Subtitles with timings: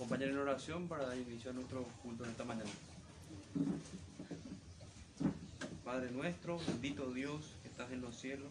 [0.00, 2.70] acompañen en oración para dar inicio a nuestro culto en esta mañana.
[5.84, 8.48] Padre nuestro, bendito Dios que estás en los cielos.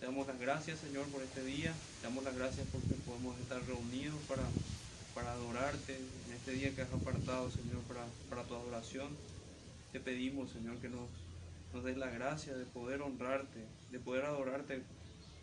[0.00, 1.74] Te damos las gracias, Señor, por este día.
[2.00, 4.44] Te damos las gracias porque podemos estar reunidos para,
[5.14, 9.08] para adorarte en este día que has apartado, Señor, para, para tu adoración.
[9.92, 11.10] Te pedimos, Señor, que nos,
[11.74, 14.82] nos des la gracia de poder honrarte, de poder adorarte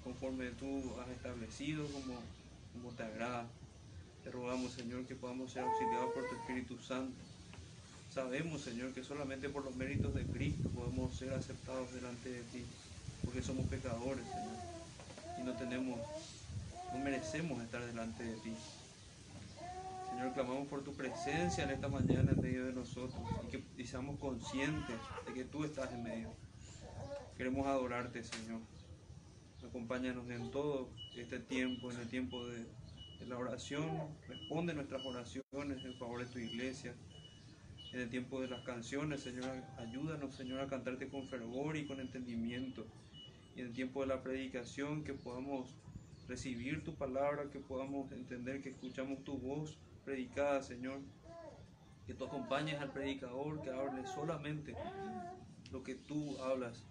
[0.03, 2.15] conforme tú has establecido, como,
[2.73, 3.45] como te agrada.
[4.29, 7.17] Te rogamos, Señor, que podamos ser auxiliados por tu Espíritu Santo.
[8.13, 12.63] Sabemos, Señor, que solamente por los méritos de Cristo podemos ser aceptados delante de ti,
[13.25, 14.55] porque somos pecadores, Señor,
[15.39, 15.99] y no tenemos,
[16.93, 18.53] no merecemos estar delante de ti.
[20.11, 23.87] Señor, clamamos por tu presencia en esta mañana en medio de nosotros y que y
[23.87, 26.29] seamos conscientes de que tú estás en medio.
[27.35, 28.59] Queremos adorarte, Señor.
[29.67, 32.67] Acompáñanos en todo este tiempo, en el tiempo de,
[33.25, 34.15] la oración.
[34.27, 36.95] Responde nuestras oraciones en favor de tu iglesia.
[37.93, 41.99] En el tiempo de las canciones, Señor, ayúdanos, Señor, a cantarte con fervor y con
[41.99, 42.85] entendimiento.
[43.55, 45.75] Y en el tiempo de la predicación, que podamos
[46.27, 50.99] recibir tu palabra, que podamos entender que escuchamos tu voz predicada, Señor.
[52.05, 54.75] Que tú acompañes al predicador, que hable solamente
[55.71, 56.85] lo que tú hablas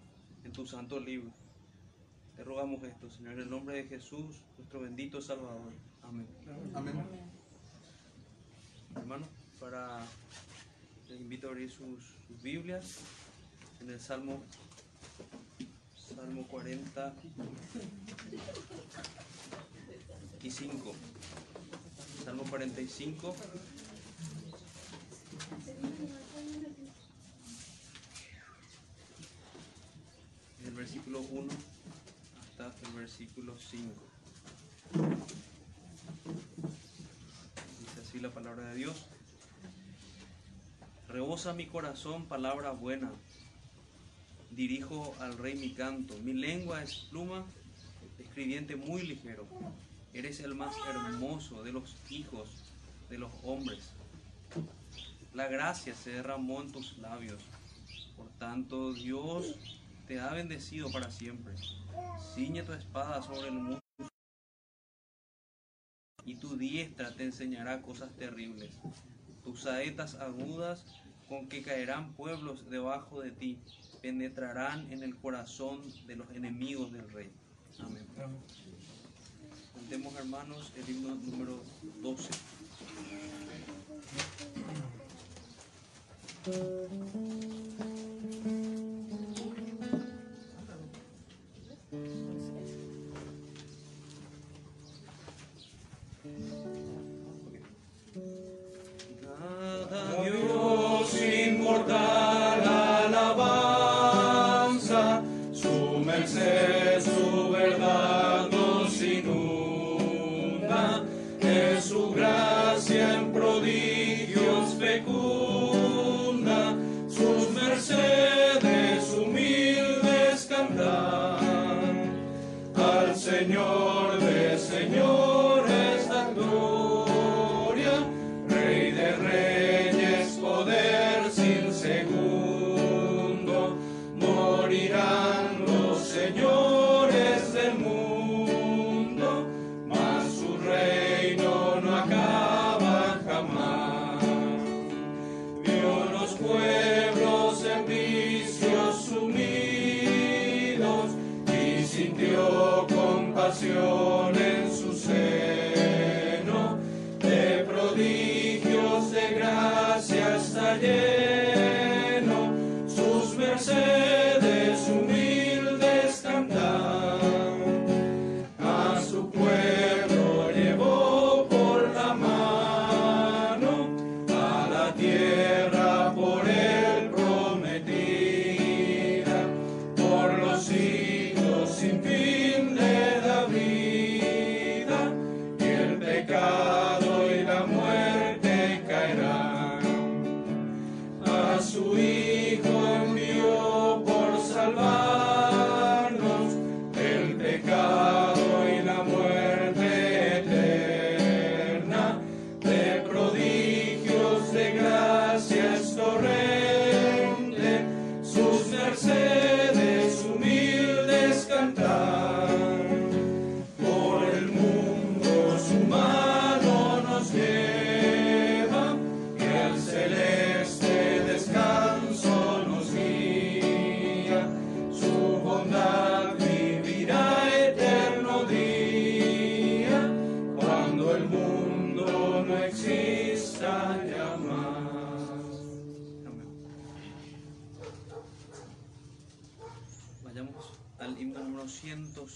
[0.45, 1.33] en tu santo libro.
[2.37, 5.73] Te rogamos esto, Señor, en el nombre de Jesús, nuestro bendito Salvador.
[6.09, 6.27] Amén.
[6.75, 6.95] Amén.
[8.97, 9.27] Hermano,
[9.61, 10.01] para
[11.07, 13.01] les invito a abrir sus, sus Biblias
[13.83, 14.43] en el Salmo
[15.95, 17.15] Salmo 40
[20.43, 20.95] y 5.
[22.25, 23.37] Salmo 45.
[30.65, 31.49] Del versículo 1
[32.59, 35.48] hasta el versículo 5.
[37.81, 39.07] Dice así la palabra de Dios.
[41.09, 43.11] Rebosa mi corazón palabra buena.
[44.51, 46.19] Dirijo al rey mi canto.
[46.19, 47.45] Mi lengua es pluma,
[48.19, 49.47] escribiente muy ligero.
[50.13, 52.49] Eres el más hermoso de los hijos
[53.09, 53.93] de los hombres.
[55.35, 57.43] La gracia se derramó en tus labios.
[58.17, 59.57] Por tanto, Dios
[60.07, 61.55] te ha bendecido para siempre.
[62.35, 63.88] Ciñe tu espada sobre el mundo
[66.29, 68.71] y tu diestra te enseñará cosas terribles.
[69.43, 70.85] Tus saetas agudas
[71.27, 73.59] con que caerán pueblos debajo de ti
[74.03, 77.31] penetrarán en el corazón de los enemigos del rey.
[77.79, 78.07] Amén.
[79.75, 81.63] Cantemos hermanos el himno número
[82.03, 82.29] 12.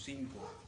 [0.05, 0.41] 105.
[0.43, 0.62] Rey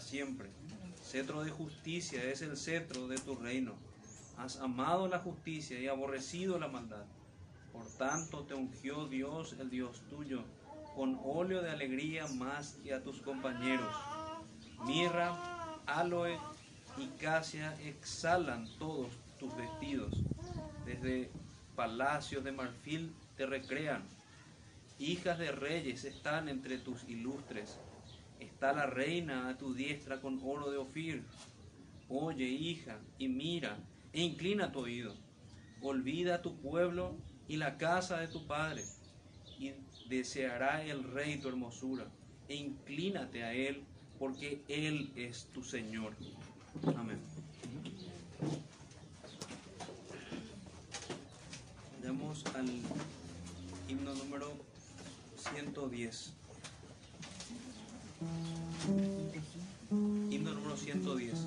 [0.00, 0.50] siempre.
[1.02, 3.74] Cetro de justicia es el cetro de tu reino.
[4.38, 7.04] Has amado la justicia y aborrecido la maldad.
[7.72, 10.44] Por tanto te ungió Dios, el Dios tuyo,
[10.94, 13.94] con óleo de alegría más que a tus compañeros.
[14.84, 15.36] Mirra,
[15.86, 16.38] aloe
[16.96, 20.14] y casia exhalan todos tus vestidos.
[20.84, 21.30] Desde
[21.74, 24.02] palacios de marfil te recrean.
[24.98, 27.78] Hijas de reyes están entre tus ilustres.
[28.62, 31.24] La reina a tu diestra con oro de Ofir.
[32.08, 33.76] Oye, hija, y mira,
[34.12, 35.16] e inclina tu oído.
[35.80, 37.16] Olvida tu pueblo
[37.48, 38.84] y la casa de tu padre,
[39.58, 39.72] y
[40.08, 42.06] deseará el rey tu hermosura,
[42.48, 43.82] e inclínate a él,
[44.20, 46.14] porque él es tu Señor.
[46.96, 47.18] Amén.
[52.04, 52.68] Vamos al
[53.88, 54.52] himno número
[55.36, 56.41] 110.
[60.30, 61.46] Himno número 110.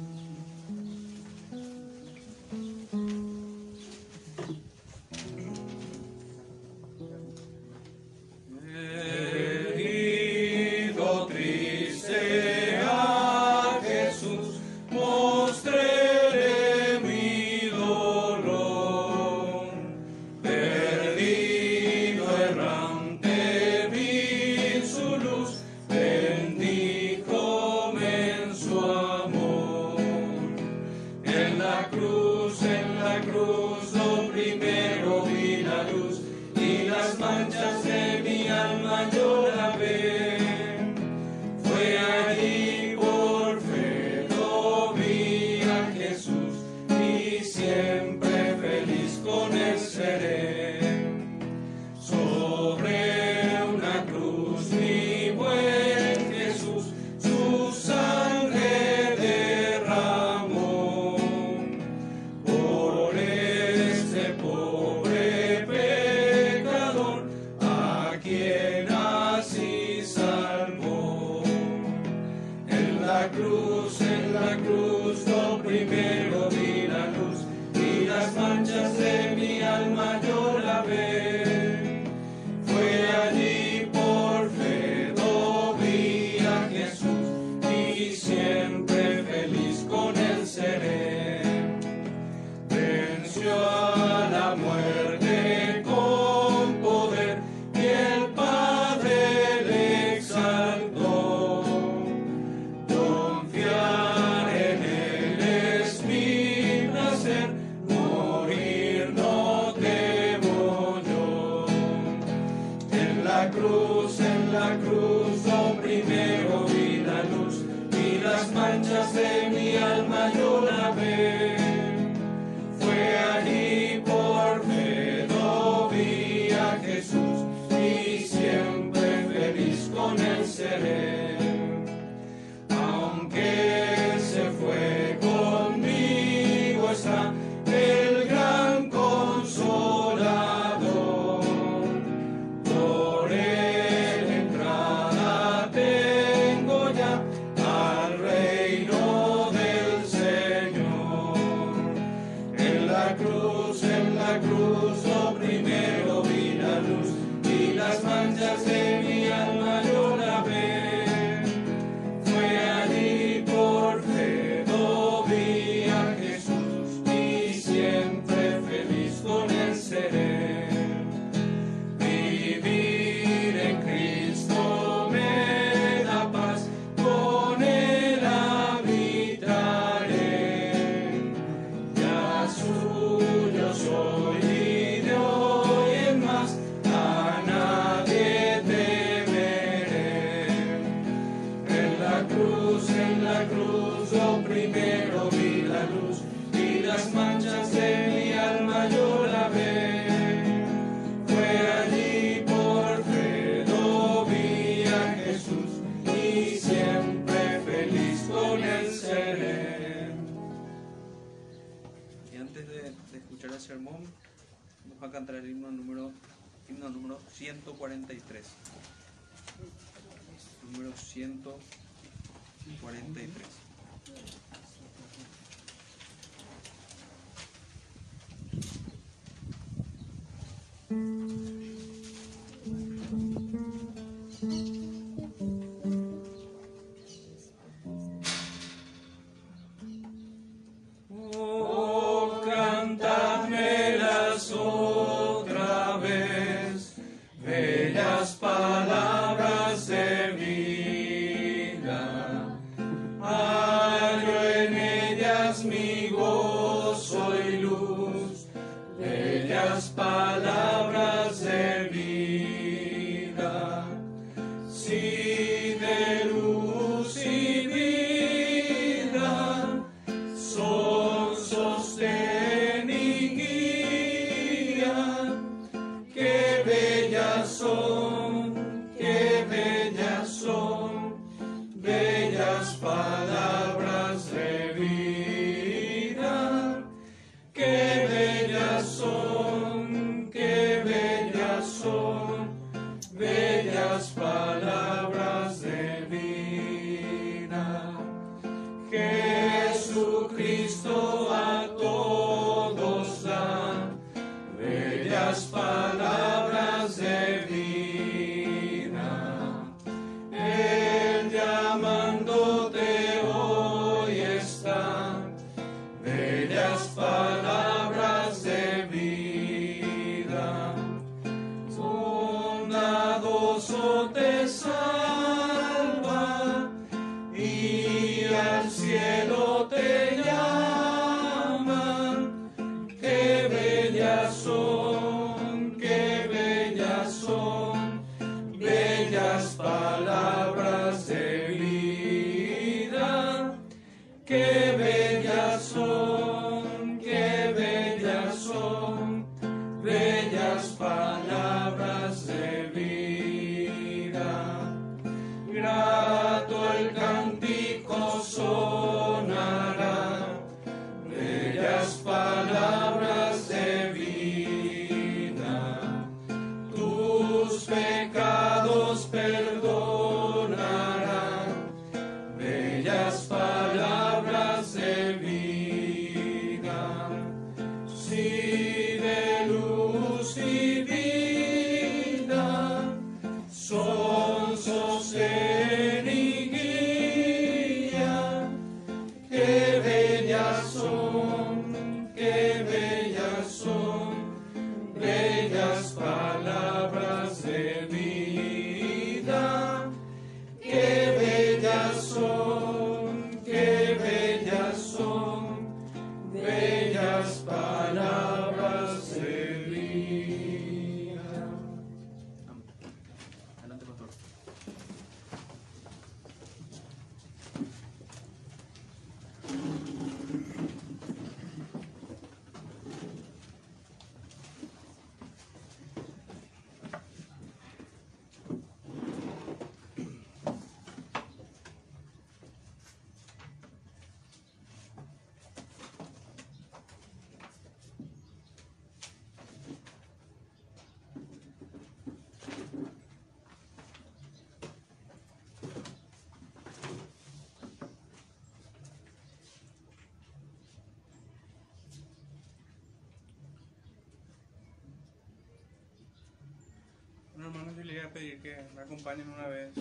[457.64, 459.72] Les voy a pedir que me acompañen una vez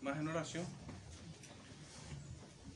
[0.00, 0.64] más en oración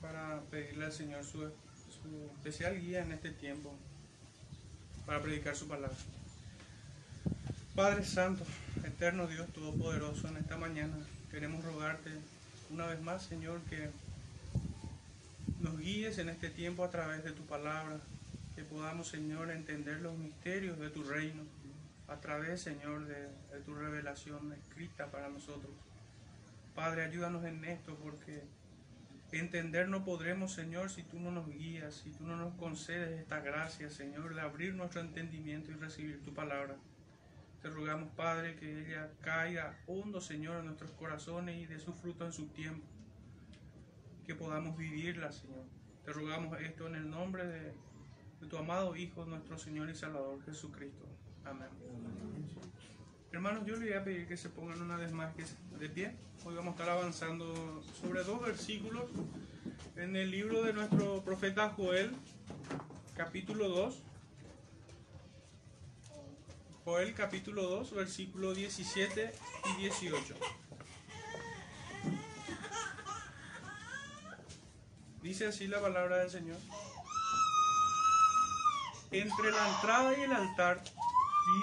[0.01, 3.75] para pedirle al Señor su, su especial guía en este tiempo
[5.07, 5.97] para predicar su palabra.
[7.75, 8.45] Padre Santo,
[8.85, 10.97] eterno Dios Todopoderoso, en esta mañana
[11.31, 12.11] queremos rogarte
[12.71, 13.88] una vez más, Señor, que
[15.61, 17.99] nos guíes en este tiempo a través de tu palabra,
[18.55, 21.43] que podamos, Señor, entender los misterios de tu reino
[22.12, 23.29] a través, Señor, de,
[23.64, 25.72] tu revelación escrita para nosotros.
[26.75, 28.44] Padre, ayúdanos en esto porque
[29.33, 33.40] entender no podremos, Señor, si tú no nos guías, si tú no nos concedes esta
[33.40, 36.77] gracia, Señor, de abrir nuestro entendimiento y recibir tu palabra.
[37.62, 42.27] Te rogamos, Padre, que ella caiga hondo, Señor, en nuestros corazones y dé su fruto
[42.27, 42.87] en su tiempo.
[44.27, 45.64] Que podamos vivirla, Señor.
[46.05, 47.72] Te rogamos esto en el nombre de
[48.48, 51.07] tu amado Hijo, nuestro Señor y Salvador Jesucristo.
[51.44, 51.68] Amén.
[53.33, 55.44] Hermanos, yo les voy a pedir que se pongan una vez más que
[55.78, 56.14] de pie.
[56.44, 59.05] Hoy vamos a estar avanzando sobre dos versículos
[59.96, 62.14] en el libro de nuestro profeta Joel,
[63.16, 64.02] capítulo 2.
[66.85, 69.33] Joel capítulo 2, versículo 17
[69.70, 70.35] y 18.
[75.22, 76.59] Dice así la palabra del Señor.
[79.11, 80.83] Entre la entrada y el altar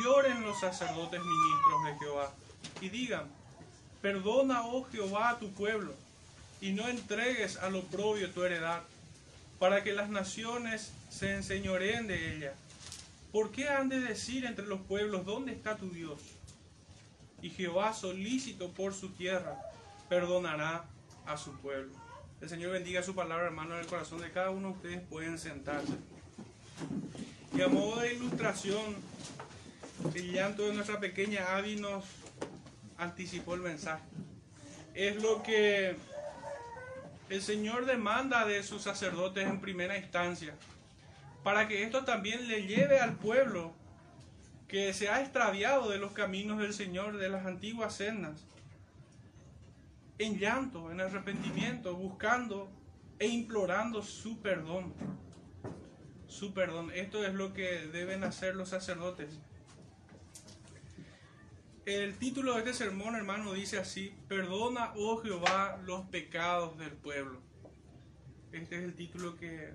[0.03, 2.33] lloren los sacerdotes ministros de Jehová
[2.81, 3.27] y digan,
[4.01, 5.93] perdona, oh Jehová, a tu pueblo,
[6.61, 8.83] y no entregues al oprobio tu heredad,
[9.59, 12.53] para que las naciones se enseñoreen de ella.
[13.31, 16.19] ¿Por qué han de decir entre los pueblos, ¿dónde está tu Dios?
[17.41, 19.59] Y Jehová, solícito por su tierra,
[20.07, 20.85] perdonará
[21.25, 21.91] a su pueblo.
[22.41, 25.37] El Señor bendiga su palabra, hermano, en el corazón de cada uno de ustedes pueden
[25.37, 25.93] sentarse.
[27.53, 28.95] Y a modo de ilustración,
[30.15, 32.05] el llanto de nuestra pequeña Abby nos
[32.97, 34.03] anticipó el mensaje.
[34.93, 35.95] Es lo que
[37.29, 40.55] el Señor demanda de sus sacerdotes en primera instancia,
[41.43, 43.73] para que esto también le lleve al pueblo
[44.67, 48.45] que se ha extraviado de los caminos del Señor, de las antiguas sendas,
[50.17, 52.69] en llanto, en arrepentimiento, buscando
[53.19, 54.93] e implorando su perdón.
[56.27, 56.91] Su perdón.
[56.93, 59.39] Esto es lo que deben hacer los sacerdotes.
[61.89, 67.41] El título de este sermón, hermano, dice así, perdona, oh Jehová, los pecados del pueblo.
[68.51, 69.73] Este es el título que,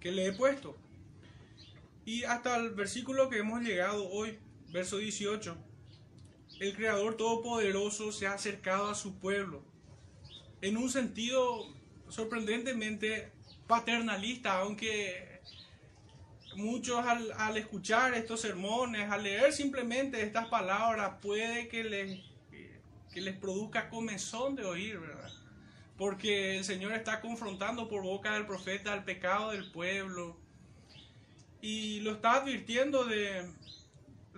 [0.00, 0.74] que le he puesto.
[2.06, 4.38] Y hasta el versículo que hemos llegado hoy,
[4.72, 5.54] verso 18,
[6.60, 9.62] el Creador Todopoderoso se ha acercado a su pueblo
[10.62, 11.66] en un sentido
[12.08, 13.30] sorprendentemente
[13.66, 15.35] paternalista, aunque
[16.56, 22.20] muchos al, al, escuchar estos sermones, al leer simplemente estas palabras, puede que les,
[23.12, 25.30] que les produzca comezón de oír, ¿verdad?
[25.96, 30.36] Porque el Señor está confrontando por boca del profeta el pecado del pueblo
[31.60, 33.50] y lo está advirtiendo de,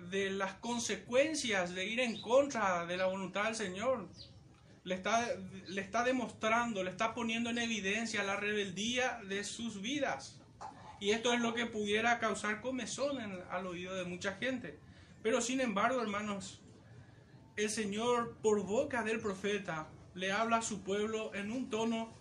[0.09, 4.07] de las consecuencias de ir en contra de la voluntad del Señor.
[4.83, 5.27] Le está,
[5.67, 10.38] le está demostrando, le está poniendo en evidencia la rebeldía de sus vidas.
[10.99, 13.17] Y esto es lo que pudiera causar comezón
[13.49, 14.79] al oído de mucha gente.
[15.23, 16.61] Pero sin embargo, hermanos,
[17.55, 22.13] el Señor por boca del profeta le habla a su pueblo en un tono,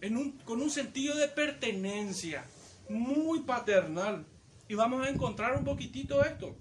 [0.00, 2.44] en un, con un sentido de pertenencia,
[2.88, 4.26] muy paternal.
[4.68, 6.56] Y vamos a encontrar un poquitito esto.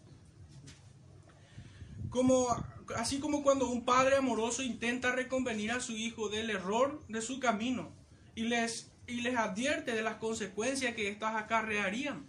[2.10, 2.48] Como,
[2.96, 7.40] así como cuando un padre amoroso intenta reconvenir a su hijo del error de su
[7.40, 7.94] camino
[8.36, 12.26] y les y les advierte de las consecuencias que estas acarrearían.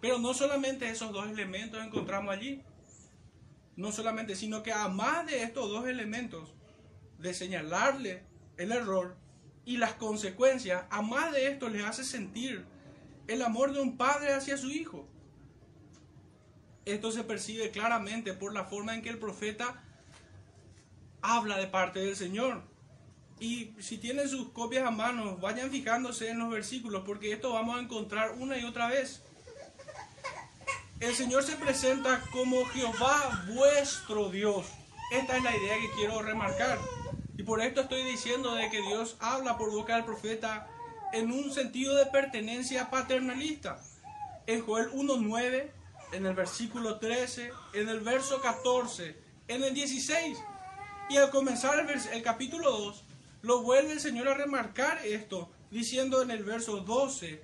[0.00, 2.62] Pero no solamente esos dos elementos encontramos allí,
[3.76, 6.54] no solamente, sino que además de estos dos elementos,
[7.18, 8.22] de señalarle
[8.56, 9.16] el error
[9.64, 12.64] y las consecuencias, a más de esto les hace sentir
[13.26, 15.06] el amor de un padre hacia su hijo.
[16.84, 19.84] Esto se percibe claramente por la forma en que el profeta
[21.22, 22.69] habla de parte del Señor.
[23.40, 27.78] Y si tienen sus copias a mano, vayan fijándose en los versículos, porque esto vamos
[27.78, 29.22] a encontrar una y otra vez.
[31.00, 34.66] El Señor se presenta como Jehová vuestro Dios.
[35.10, 36.78] Esta es la idea que quiero remarcar.
[37.38, 40.68] Y por esto estoy diciendo de que Dios habla por boca del profeta
[41.14, 43.80] en un sentido de pertenencia paternalista.
[44.46, 45.70] En Joel 1.9,
[46.12, 49.16] en el versículo 13, en el verso 14,
[49.48, 50.38] en el 16.
[51.08, 53.04] Y al comenzar el, el capítulo 2,
[53.42, 57.40] lo vuelve el Señor a remarcar esto, diciendo en el verso 12,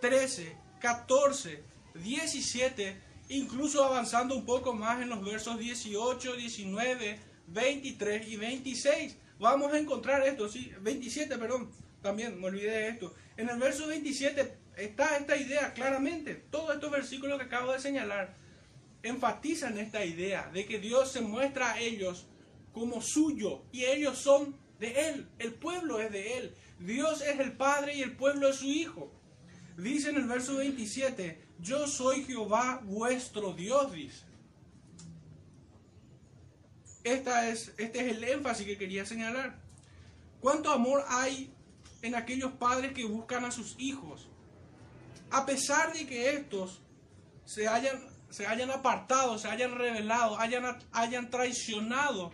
[0.00, 1.62] 13, 14,
[1.94, 9.16] 17, incluso avanzando un poco más en los versos 18, 19 23 y 26.
[9.38, 13.14] Vamos a encontrar esto, sí, 27, perdón, también me olvidé de esto.
[13.36, 16.34] En el verso 27 está esta idea claramente.
[16.50, 18.36] Todos estos versículos que acabo de señalar
[19.02, 22.26] enfatizan esta idea de que Dios se muestra a ellos
[22.72, 25.28] como suyo y ellos son de Él.
[25.38, 26.54] El pueblo es de Él.
[26.80, 29.10] Dios es el Padre y el pueblo es su Hijo.
[29.78, 34.24] Dice en el verso 27, yo soy Jehová vuestro Dios, dice.
[37.04, 39.60] Esta es, este es el énfasis que quería señalar.
[40.40, 41.54] ¿Cuánto amor hay
[42.02, 44.28] en aquellos padres que buscan a sus hijos?
[45.30, 46.82] A pesar de que estos
[47.44, 52.32] se hayan, se hayan apartado, se hayan revelado, hayan, hayan traicionado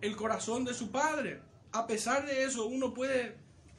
[0.00, 1.49] el corazón de su padre.
[1.72, 3.36] A pesar de eso, uno puede,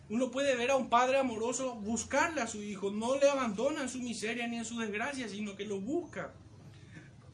[0.10, 2.90] uno puede ver a un padre amoroso buscarle a su hijo.
[2.90, 6.34] No le abandona en su miseria ni en su desgracia, sino que lo busca.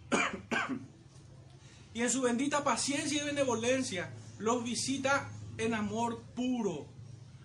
[1.94, 6.88] y en su bendita paciencia y benevolencia los visita en amor puro.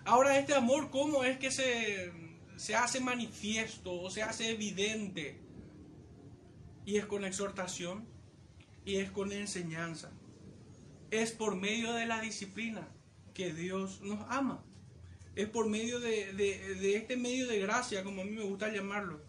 [0.04, 2.12] Ahora este amor, ¿cómo es que se,
[2.56, 5.38] se hace manifiesto o se hace evidente?
[6.86, 8.06] Y es con exhortación
[8.86, 10.10] y es con enseñanza.
[11.10, 12.88] Es por medio de la disciplina
[13.34, 14.62] que Dios nos ama.
[15.34, 19.20] Es por medio de, este medio de gracia, como a mí me gusta llamarlo.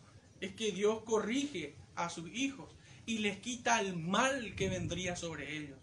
[0.42, 2.70] Es que Dios corrige a sus hijos
[3.06, 5.78] y les quita el mal que vendría sobre ellos.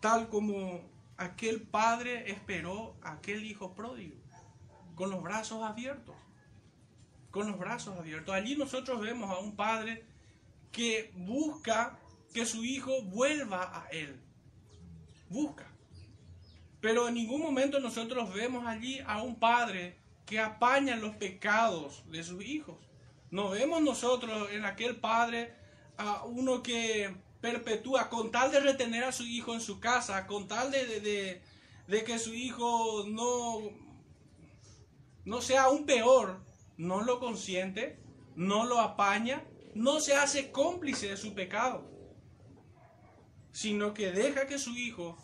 [0.00, 0.80] Tal como
[1.16, 4.16] aquel padre esperó a aquel hijo pródigo,
[4.94, 6.16] con los brazos abiertos,
[7.30, 8.34] con los brazos abiertos.
[8.34, 10.04] Allí nosotros vemos a un padre
[10.72, 11.98] que busca
[12.32, 14.18] que su hijo vuelva a él.
[15.32, 15.66] Busca.
[16.80, 22.22] Pero en ningún momento nosotros vemos allí a un padre que apaña los pecados de
[22.22, 22.78] sus hijos.
[23.30, 25.54] No vemos nosotros en aquel padre
[25.96, 30.48] a uno que perpetúa con tal de retener a su hijo en su casa, con
[30.48, 31.40] tal de,
[31.88, 33.60] de, que su hijo no,
[35.24, 36.40] no sea aún peor,
[36.76, 37.98] no lo consiente,
[38.36, 41.91] no lo apaña, no se hace cómplice de su pecado,
[43.52, 45.16] sino que deja que su hijo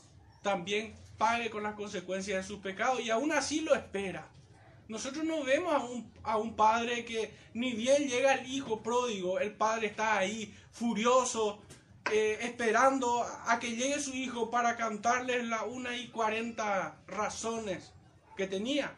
[0.43, 4.29] también pague con las consecuencias de su pecado y aún así lo espera.
[4.87, 9.39] Nosotros no vemos a un, a un, padre que ni bien llega el hijo pródigo,
[9.39, 11.61] el padre está ahí furioso,
[12.11, 17.93] eh, esperando a que llegue su hijo para cantarle la una y cuarenta razones
[18.35, 18.95] que tenía,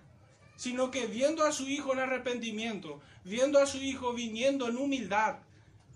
[0.54, 5.38] sino que viendo a su hijo en arrepentimiento, viendo a su hijo viniendo en humildad,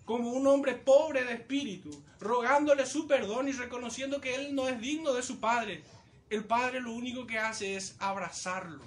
[0.04, 1.90] como un hombre pobre de espíritu,
[2.20, 5.82] rogándole su perdón y reconociendo que él no es digno de su padre,
[6.30, 8.82] el padre lo único que hace es abrazarlo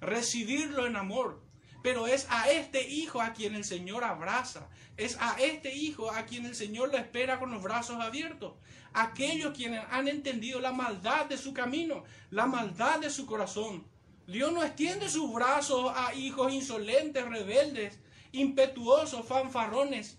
[0.00, 1.40] recibirlo en amor.
[1.82, 4.68] Pero es a este hijo a quien el Señor abraza.
[4.96, 8.52] Es a este hijo a quien el Señor lo espera con los brazos abiertos.
[8.92, 13.86] Aquellos quienes han entendido la maldad de su camino, la maldad de su corazón.
[14.26, 17.98] Dios no extiende sus brazos a hijos insolentes, rebeldes,
[18.32, 20.18] impetuosos, fanfarrones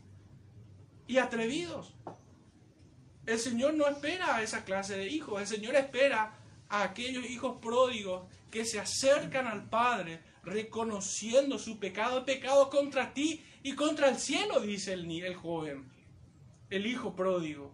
[1.08, 1.94] y atrevidos.
[3.26, 5.40] El Señor no espera a esa clase de hijos.
[5.40, 6.38] El Señor espera
[6.70, 13.44] a aquellos hijos pródigos que se acercan al Padre reconociendo su pecado, pecado contra ti
[13.64, 15.90] y contra el cielo, dice el, el joven,
[16.70, 17.72] el hijo pródigo.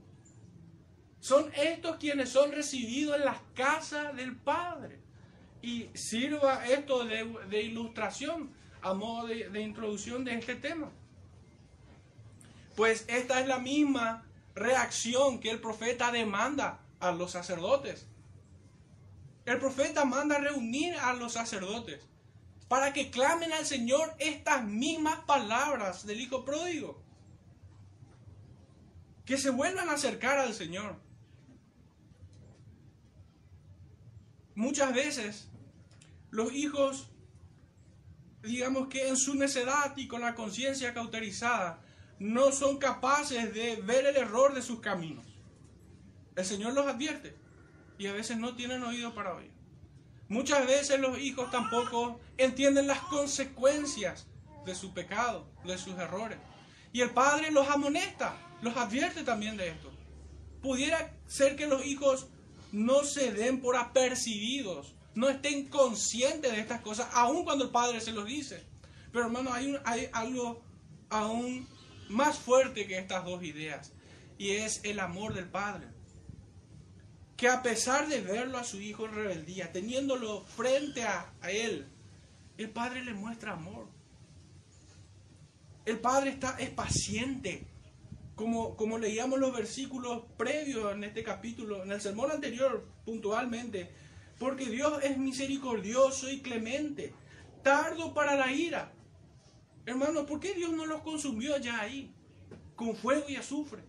[1.19, 4.99] Son estos quienes son recibidos en las casas del Padre.
[5.61, 10.91] Y sirva esto de, ilustración a modo de, de introducción de este tema.
[12.77, 18.05] Pues esta es la misma reacción que el profeta demanda a los sacerdotes.
[19.45, 22.05] El profeta manda reunir a los sacerdotes
[22.67, 27.01] para que clamen al Señor estas mismas palabras del Hijo Pródigo.
[29.25, 30.97] Que se vuelvan a acercar al Señor.
[34.53, 35.47] Muchas veces
[36.29, 37.09] los hijos,
[38.43, 41.81] digamos que en su necedad y con la conciencia cauterizada,
[42.19, 45.25] no son capaces de ver el error de sus caminos.
[46.35, 47.35] El Señor los advierte
[47.97, 49.51] y a veces no tienen oído para oír.
[50.29, 54.27] Muchas veces los hijos tampoco entienden las consecuencias
[54.65, 56.37] de su pecado, de sus errores.
[56.91, 59.91] Y el padre los amonesta, los advierte también de esto.
[60.61, 62.27] Pudiera ser que los hijos
[62.71, 68.01] no se den por apercibidos, no estén conscientes de estas cosas, aun cuando el padre
[68.01, 68.65] se los dice.
[69.11, 70.61] Pero hermano, hay, hay algo
[71.09, 71.67] aún
[72.09, 73.93] más fuerte que estas dos ideas,
[74.37, 75.87] y es el amor del padre
[77.37, 81.87] que a pesar de verlo a su hijo en rebeldía, teniéndolo frente a, él,
[82.57, 83.87] el padre le muestra amor.
[85.85, 87.67] El padre está, es paciente.
[88.35, 93.91] como, como leíamos los versículos previos en este capítulo, en el sermón anterior puntualmente,
[94.39, 97.13] porque Dios es misericordioso y clemente,
[97.63, 98.91] tardo para la ira.
[99.87, 102.11] Hermano, ¿por qué Dios no los consumió ya ahí,
[102.75, 103.81] con fuego y azufre?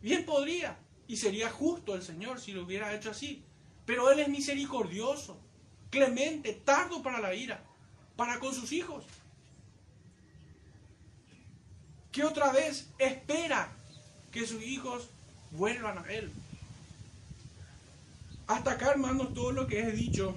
[0.00, 3.42] Bien podría, y sería justo el Señor si lo hubiera hecho así,
[3.84, 5.36] pero Él es misericordioso,
[5.90, 7.64] clemente, tardo para la ira,
[8.14, 9.04] para con sus hijos.
[12.12, 13.72] Que otra vez espera
[14.30, 15.10] que sus hijos
[15.50, 16.30] vuelvan a Él.
[18.46, 20.36] Hasta acá, hermanos, todo lo que he dicho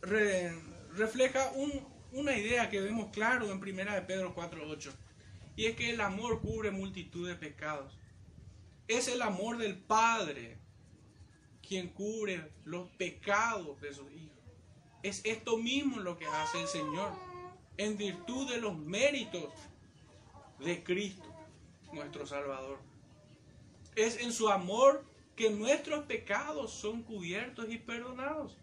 [0.00, 1.50] refleja
[2.16, 4.90] una idea que vemos claro en primera de Pedro 4.8.
[5.54, 7.98] Y es que el amor cubre multitud de pecados.
[8.88, 10.58] Es el amor del Padre
[11.66, 14.36] quien cubre los pecados de sus hijos.
[15.02, 17.12] Es esto mismo lo que hace el Señor
[17.76, 19.52] en virtud de los méritos
[20.58, 21.28] de Cristo,
[21.92, 22.78] nuestro Salvador.
[23.94, 28.56] Es en su amor que nuestros pecados son cubiertos y perdonados.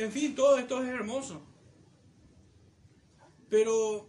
[0.00, 1.42] En fin, todo esto es hermoso.
[3.50, 4.08] Pero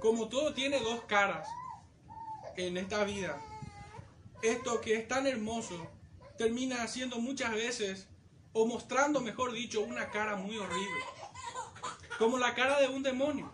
[0.00, 1.46] como todo tiene dos caras
[2.56, 3.40] en esta vida,
[4.42, 5.88] esto que es tan hermoso
[6.36, 8.08] termina siendo muchas veces,
[8.52, 11.00] o mostrando, mejor dicho, una cara muy horrible.
[12.18, 13.52] Como la cara de un demonio.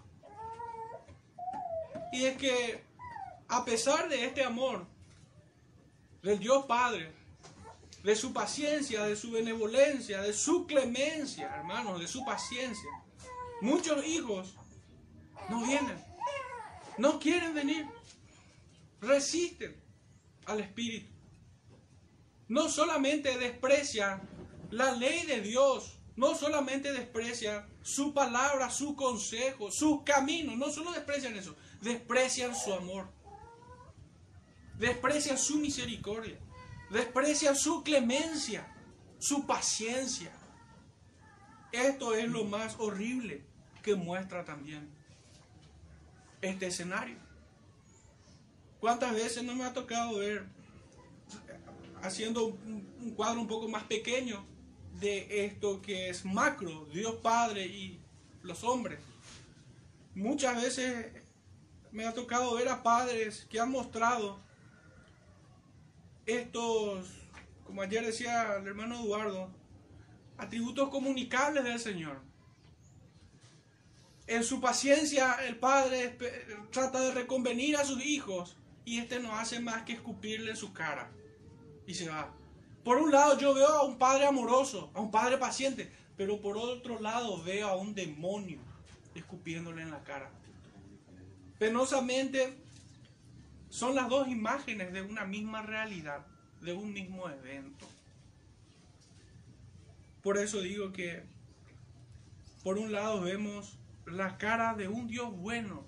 [2.10, 2.82] Y es que
[3.48, 4.86] a pesar de este amor
[6.22, 7.12] del Dios Padre,
[8.06, 12.88] de su paciencia, de su benevolencia, de su clemencia, hermanos, de su paciencia,
[13.60, 14.54] muchos hijos
[15.50, 15.98] no vienen,
[16.98, 17.84] no quieren venir,
[19.00, 19.82] resisten
[20.44, 21.12] al Espíritu.
[22.46, 24.22] No solamente desprecian
[24.70, 30.92] la ley de Dios, no solamente desprecian su palabra, su consejo, su camino, no solo
[30.92, 33.08] desprecian eso, desprecian su amor,
[34.78, 36.38] desprecian su misericordia,
[36.90, 38.66] desprecian su clemencia,
[39.18, 40.32] su paciencia.
[41.72, 43.44] Esto es lo más horrible
[43.82, 44.88] que muestra también
[46.40, 47.16] este escenario.
[48.80, 50.46] ¿Cuántas veces no me ha tocado ver,
[52.02, 54.44] haciendo un, cuadro un poco más pequeño
[55.00, 58.00] de esto que es macro, Dios Padre y
[58.42, 59.00] los hombres?
[60.14, 61.12] Muchas veces
[61.90, 64.40] me ha tocado ver a padres que han mostrado
[66.26, 67.06] estos,
[67.64, 69.50] como ayer decía el hermano Eduardo,
[70.36, 72.20] atributos comunicables del Señor.
[74.26, 76.18] En su paciencia el padre
[76.70, 80.72] trata de reconvenir a sus hijos y este no hace más que escupirle en su
[80.72, 81.10] cara
[81.86, 82.34] y se va.
[82.82, 86.58] Por un lado yo veo a un padre amoroso, a un padre paciente, pero por
[86.58, 88.58] otro lado veo a un demonio
[89.14, 90.30] escupiéndole en la cara.
[91.58, 92.65] Penosamente
[93.76, 96.26] son las dos imágenes de una misma realidad,
[96.62, 97.86] de un mismo evento.
[100.22, 101.24] Por eso digo que
[102.62, 105.84] por un lado vemos la cara de un Dios bueno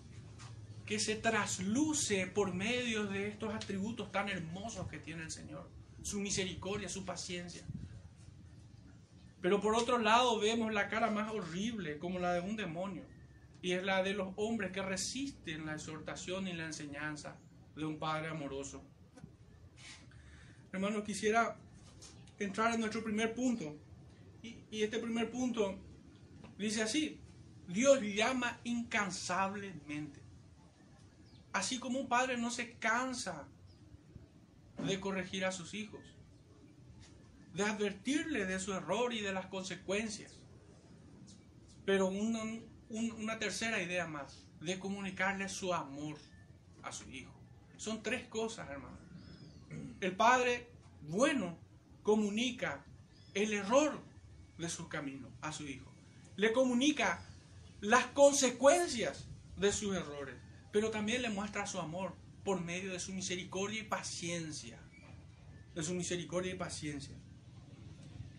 [0.85, 5.67] que se trasluce por medio de estos atributos tan hermosos que tiene el Señor,
[6.03, 7.63] su misericordia, su paciencia.
[9.41, 13.05] Pero por otro lado vemos la cara más horrible, como la de un demonio,
[13.63, 17.39] y es la de los hombres que resisten la exhortación y la enseñanza
[17.79, 18.83] de un Padre amoroso.
[20.73, 21.57] Hermanos, quisiera
[22.39, 23.77] entrar en nuestro primer punto.
[24.43, 25.79] Y, este primer punto
[26.59, 27.21] dice así,
[27.69, 30.21] Dios llama incansablemente.
[31.53, 33.47] Así como un padre no se cansa
[34.87, 36.01] de corregir a sus hijos,
[37.55, 40.33] de advertirle de su error y de las consecuencias.
[41.85, 42.43] Pero una,
[42.91, 46.19] una tercera idea más, de comunicarle su amor
[46.83, 47.38] a su hijo.
[47.79, 48.99] Son tres cosas, hermano.
[50.01, 50.69] El padre
[51.09, 51.57] bueno
[52.03, 52.85] comunica
[53.35, 53.99] el error
[54.59, 55.91] de su camino a su hijo.
[56.37, 57.23] Le comunica
[57.81, 60.35] las consecuencias de sus errores,
[60.73, 62.15] pero también le muestra su amor
[62.45, 64.79] por medio de su misericordia y paciencia.
[65.75, 67.15] De su misericordia y paciencia.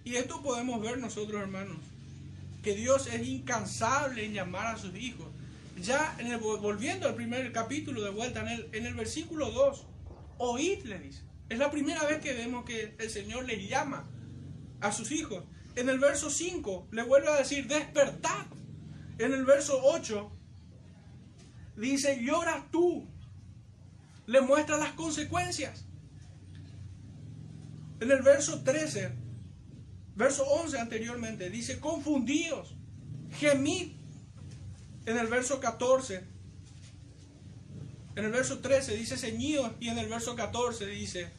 [0.03, 1.77] Y esto podemos ver nosotros, hermanos,
[2.61, 5.27] que Dios es incansable en llamar a sus hijos.
[5.81, 9.87] Ya volviendo al primer capítulo de vuelta, en el, en el versículo 2,
[10.37, 11.23] oíd, le dice.
[11.49, 14.09] Es la primera vez que vemos que el Señor les llama
[14.81, 15.43] a sus hijos.
[15.75, 18.45] En el verso 5 le vuelve a decir, despertad.
[19.17, 20.31] En el verso 8
[21.77, 23.07] dice, llora tú.
[24.27, 25.85] Le muestra las consecuencias.
[27.99, 29.29] En el verso 13
[30.19, 32.75] Verso 11 anteriormente dice, confundíos,
[33.39, 33.93] gemid.
[35.05, 36.23] En el verso 14
[38.15, 41.31] En el verso 13 dice ceñidos y en el verso 14 dice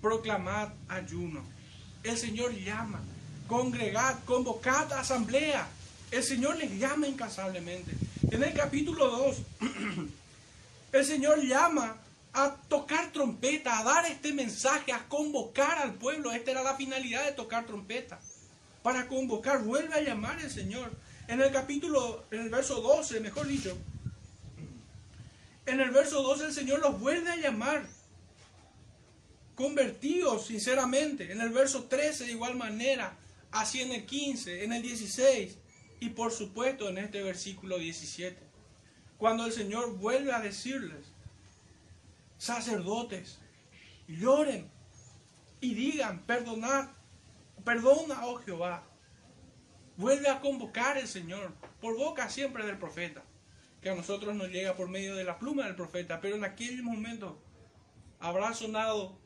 [0.00, 1.42] proclamad ayuno.
[2.04, 3.00] El Señor llama,
[3.48, 5.66] congregad, convocad asamblea.
[6.10, 7.92] El Señor les llama incansablemente.
[8.30, 9.36] En el capítulo 2,
[10.92, 11.96] el Señor llama
[12.32, 16.30] a tocar trompeta, a dar este mensaje, a convocar al pueblo.
[16.32, 18.20] Esta era la finalidad de tocar trompeta.
[18.82, 20.92] Para convocar, vuelve a llamar el Señor.
[21.28, 23.76] En el capítulo, en el verso 12, mejor dicho,
[25.66, 27.86] en el verso 12 el Señor los vuelve a llamar.
[29.56, 31.32] Convertidos, sinceramente.
[31.32, 33.16] En el verso 13 de igual manera.
[33.50, 35.56] Así en el 15, en el 16
[35.98, 38.38] y por supuesto en este versículo 17.
[39.18, 41.06] Cuando el Señor vuelve a decirles,
[42.38, 43.38] sacerdotes,
[44.06, 44.70] lloren
[45.60, 46.90] y digan, perdonad,
[47.64, 48.84] perdona, oh Jehová.
[49.96, 53.22] Vuelve a convocar el Señor por boca siempre del profeta,
[53.80, 56.82] que a nosotros nos llega por medio de la pluma del profeta, pero en aquel
[56.82, 57.40] momento
[58.20, 59.18] habrá sonado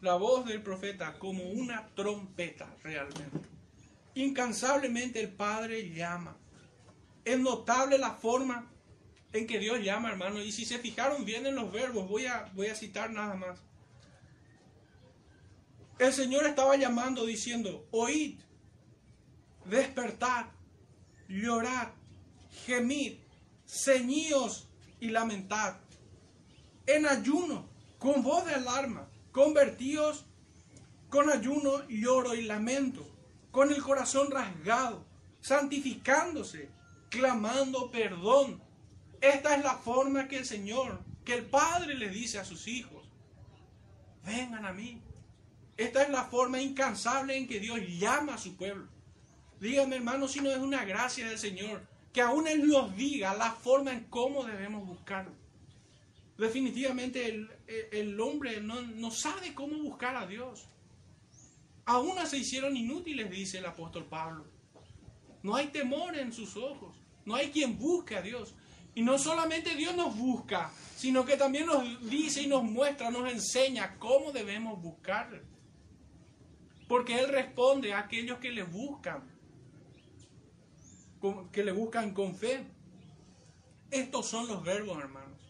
[0.00, 3.48] la voz del profeta como una trompeta realmente.
[4.14, 6.36] Incansablemente el Padre llama.
[7.24, 8.70] Es notable la forma
[9.32, 10.40] en que Dios llama, hermano.
[10.42, 13.60] Y si se fijaron bien en los verbos, voy a, voy a citar nada más.
[15.98, 18.38] El Señor estaba llamando diciendo, oíd,
[19.64, 20.46] despertad,
[21.28, 21.88] llorad,
[22.66, 23.18] gemid,
[23.66, 24.68] ceñíos
[25.00, 25.76] y lamentad.
[26.86, 30.26] En ayuno, con voz de alarma, convertíos
[31.14, 33.06] con ayuno, lloro y lamento,
[33.52, 35.06] con el corazón rasgado,
[35.40, 36.70] santificándose,
[37.08, 38.60] clamando perdón.
[39.20, 43.08] Esta es la forma que el Señor, que el Padre le dice a sus hijos,
[44.24, 45.00] vengan a mí.
[45.76, 48.88] Esta es la forma incansable en que Dios llama a su pueblo.
[49.60, 53.52] Díganme, hermano, si no es una gracia del Señor, que aún Él nos diga la
[53.52, 55.32] forma en cómo debemos buscarlo.
[56.38, 57.50] Definitivamente el,
[57.92, 60.66] el hombre no, no, sabe cómo buscar a Dios.
[61.84, 64.44] Aún se hicieron inútiles, dice el apóstol Pablo.
[65.42, 66.96] No hay temor en sus ojos.
[67.24, 68.54] No hay quien busque a Dios.
[68.94, 73.30] Y no solamente Dios nos busca, sino que también nos dice y nos muestra, nos
[73.30, 75.42] enseña cómo debemos buscarle.
[76.86, 79.22] Porque Él responde a aquellos que le buscan,
[81.52, 82.64] que le buscan con fe.
[83.90, 85.40] Estos son los verbos, hermanos.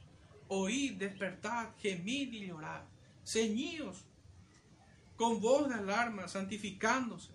[0.49, 2.87] Oíd, despertad, gemid y llorar.
[3.25, 4.05] Ceñíos
[5.17, 7.31] con voz de alarma, santificándose.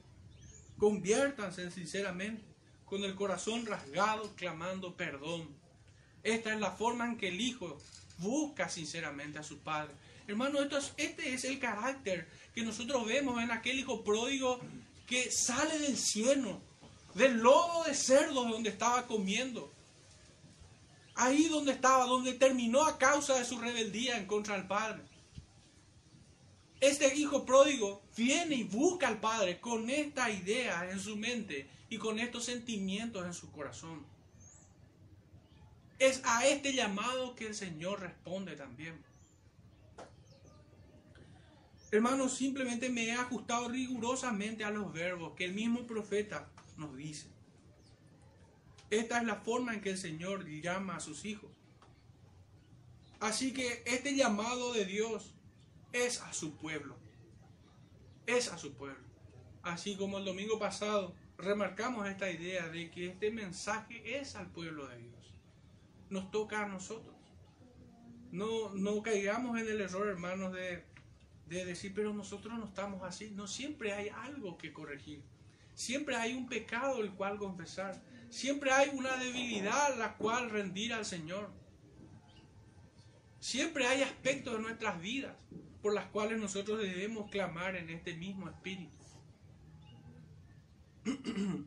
[0.77, 2.43] Conviértanse sinceramente,
[2.85, 5.47] con el corazón rasgado, clamando perdón.
[6.23, 7.77] Esta es la forma en que el Hijo
[8.17, 9.93] busca sinceramente a su Padre.
[10.27, 14.59] Hermano, esto es, este es el carácter que nosotros vemos en aquel Hijo pródigo
[15.07, 16.61] que sale del cielo,
[17.19, 19.69] del lobo de cerdo donde estaba comiendo.
[21.15, 25.03] Ahí donde estaba, donde terminó a causa de su rebeldía en contra del Padre.
[26.79, 31.97] Este hijo pródigo viene y busca al Padre con esta idea en su mente y
[31.97, 34.05] con estos sentimientos en su corazón.
[35.99, 38.97] Es a este llamado que el Señor responde también.
[41.91, 46.47] Hermanos, simplemente me he ajustado rigurosamente a los verbos que el mismo profeta
[46.79, 47.27] nos dice.
[48.89, 51.51] Esta es la forma en que el Señor llama a sus hijos.
[53.19, 55.35] Así que este llamado de Dios
[55.91, 56.95] es a su pueblo.
[58.25, 59.07] Es a su pueblo.
[59.61, 64.87] Así como el domingo pasado remarcamos esta idea de que este mensaje es al pueblo
[64.87, 65.19] de Dios
[66.09, 67.15] nos toca a nosotros.
[68.31, 70.83] No, no caigamos en el error, hermanos, de,
[71.47, 73.31] de decir, pero nosotros no estamos así.
[73.31, 75.23] No, siempre hay algo que corregir.
[75.79, 78.03] Siempre hay un pecado el cual confesar.
[78.29, 81.49] Siempre hay una debilidad la cual rendir al Señor.
[83.39, 85.37] Siempre hay aspectos de nuestras vidas
[85.81, 88.93] por las cuales nosotros debemos clamar en este mismo espíritu.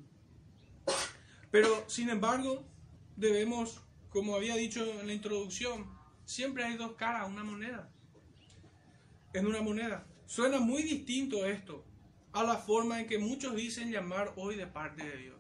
[1.51, 2.69] Pero, sin embargo,
[3.17, 5.87] debemos como había dicho en la introducción,
[6.27, 7.91] siempre hay dos caras a una moneda.
[9.33, 10.07] En una moneda.
[10.27, 11.87] Suena muy distinto esto
[12.33, 15.37] a la forma en que muchos dicen llamar hoy de parte de Dios.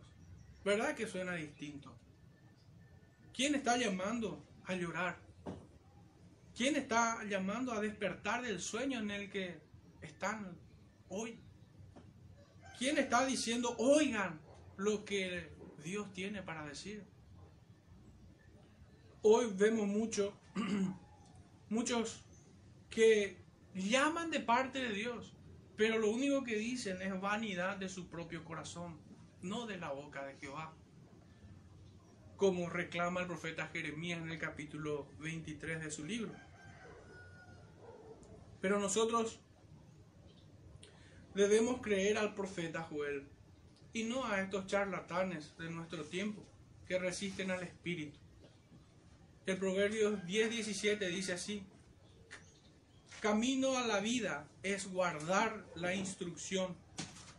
[0.64, 1.94] ¿Verdad que suena distinto?
[3.34, 5.18] ¿Quién está llamando a llorar?
[6.56, 9.58] ¿Quién está llamando a despertar del sueño en el que
[10.02, 10.56] están
[11.08, 11.38] hoy?
[12.78, 14.40] ¿Quién está diciendo, oigan
[14.76, 15.50] lo que
[15.82, 17.04] Dios tiene para decir?
[19.22, 20.34] hoy vemos mucho,
[21.68, 22.20] muchos
[22.90, 23.38] que
[23.74, 25.32] llaman de parte de Dios,
[25.76, 28.98] pero lo único que dicen es vanidad de su propio corazón,
[29.40, 30.74] no de la boca de Jehová.
[32.36, 36.32] Como reclama el profeta Jeremías en el capítulo 23 de su libro.
[38.60, 39.40] Pero nosotros
[41.34, 43.26] debemos creer al profeta Joel
[43.92, 46.42] y no a estos charlatanes de nuestro tiempo
[46.86, 48.18] que resisten al Espíritu.
[49.46, 51.64] El Proverbio 10:17 dice así,
[53.22, 56.74] Camino a la vida es guardar la instrucción,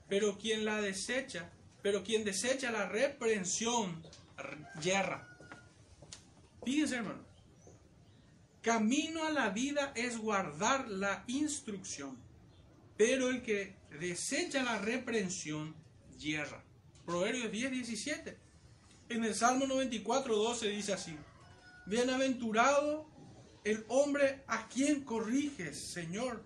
[0.08, 1.50] pero quien la desecha,
[1.82, 4.02] pero quien desecha la reprensión,
[4.80, 5.28] yerra.
[6.64, 7.26] Fíjense, hermanos.
[8.62, 12.18] Camino a la vida es guardar la instrucción,
[12.96, 15.76] pero el que desecha la reprensión,
[16.18, 16.64] yerra.
[17.06, 18.38] Proverbios 10, 17.
[19.10, 21.18] En el Salmo 94, 12 dice así.
[21.88, 23.06] Bienaventurado
[23.64, 26.44] el hombre a quien corriges, Señor,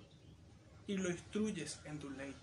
[0.86, 2.34] y lo instruyes en tu ley.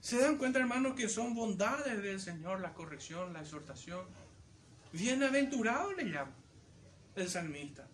[0.00, 4.06] ¿Se dan cuenta, hermanos, que son bondades del Señor la corrección, la exhortación?
[4.92, 6.32] Bienaventurado le llama
[7.16, 7.86] el salmista.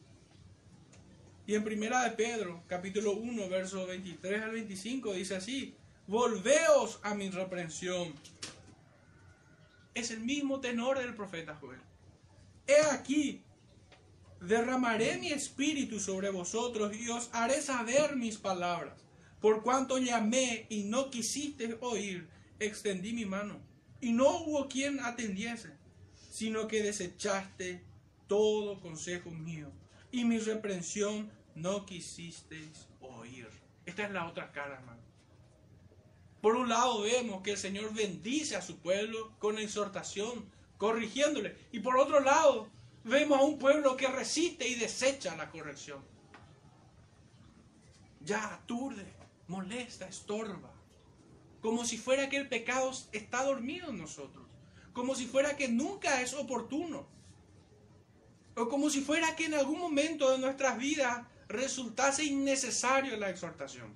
[1.47, 7.15] Y en primera de Pedro, capítulo 1, versos 23 al 25, dice así, volveos a
[7.15, 8.15] mi reprensión.
[9.95, 11.81] Es el mismo tenor del profeta Joel.
[12.67, 13.43] He aquí,
[14.47, 18.95] derramaré mi espíritu sobre vosotros y os haré saber mis palabras.
[19.41, 22.29] Por cuanto llamé y no quisiste oír,
[22.59, 23.61] extendí mi mano,
[24.01, 25.71] y no hubo quien atendiese,
[26.31, 27.83] sino que desechaste
[28.27, 29.71] todo consejo mío,
[30.11, 33.49] y mi reprensión no quisisteis oír.
[33.87, 35.03] Esta es la otra cara, hermano.
[36.41, 40.45] Por un lado vemos que el Señor bendice a su pueblo con exhortación,
[40.77, 41.57] corrigiéndole.
[41.73, 42.69] Y por otro lado
[43.05, 46.03] vemos a un pueblo que resiste y desecha la corrección.
[48.21, 49.07] Ya aturde,
[49.49, 50.73] molesta, estorba.
[51.61, 54.47] Como si fuera que el pecado está dormido en nosotros.
[54.93, 57.07] Como si fuera que nunca es oportuno.
[58.57, 63.93] O como si fuera que en algún momento de nuestras vidas resultase innecesario la exhortación.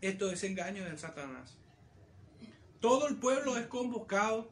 [0.00, 1.58] Esto es engaño del Satanás.
[2.80, 4.50] Todo el pueblo es convocado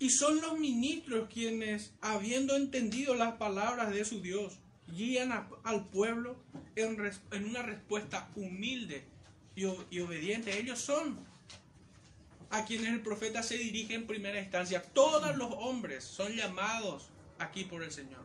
[0.00, 5.30] y son los ministros quienes, habiendo entendido las palabras de su Dios, guían
[5.62, 6.36] al pueblo
[6.74, 6.98] en,
[7.44, 9.04] una respuesta humilde
[9.54, 10.58] y, y obediente.
[10.58, 11.18] Ellos son
[12.48, 14.82] a quienes el profeta se dirige en primera instancia.
[14.82, 18.24] Todos los hombres son llamados aquí por el Señor.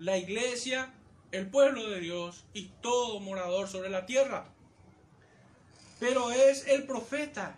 [0.00, 0.92] La iglesia,
[1.30, 4.48] el pueblo de Dios y todo morador sobre la tierra.
[6.00, 7.56] Pero es el profeta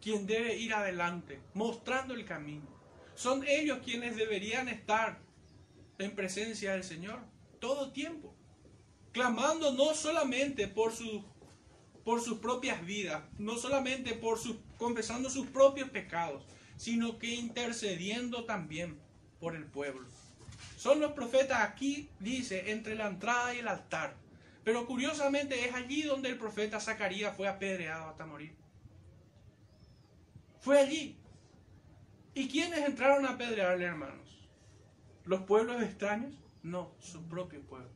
[0.00, 2.75] quien debe ir adelante, mostrando el camino.
[3.16, 5.18] Son ellos quienes deberían estar
[5.98, 7.18] en presencia del Señor
[7.58, 8.34] todo tiempo,
[9.12, 11.24] clamando no solamente por, su,
[12.04, 16.44] por sus propias vidas, no solamente por sus, confesando sus propios pecados,
[16.76, 19.00] sino que intercediendo también
[19.40, 20.06] por el pueblo.
[20.76, 24.14] Son los profetas aquí, dice, entre la entrada y el altar.
[24.62, 28.54] Pero curiosamente es allí donde el profeta Zacarías fue apedreado hasta morir.
[30.60, 31.16] Fue allí.
[32.36, 34.28] ¿Y quiénes entraron a apedrearle, hermanos?
[35.24, 36.34] ¿Los pueblos extraños?
[36.62, 37.88] No, su propio pueblo.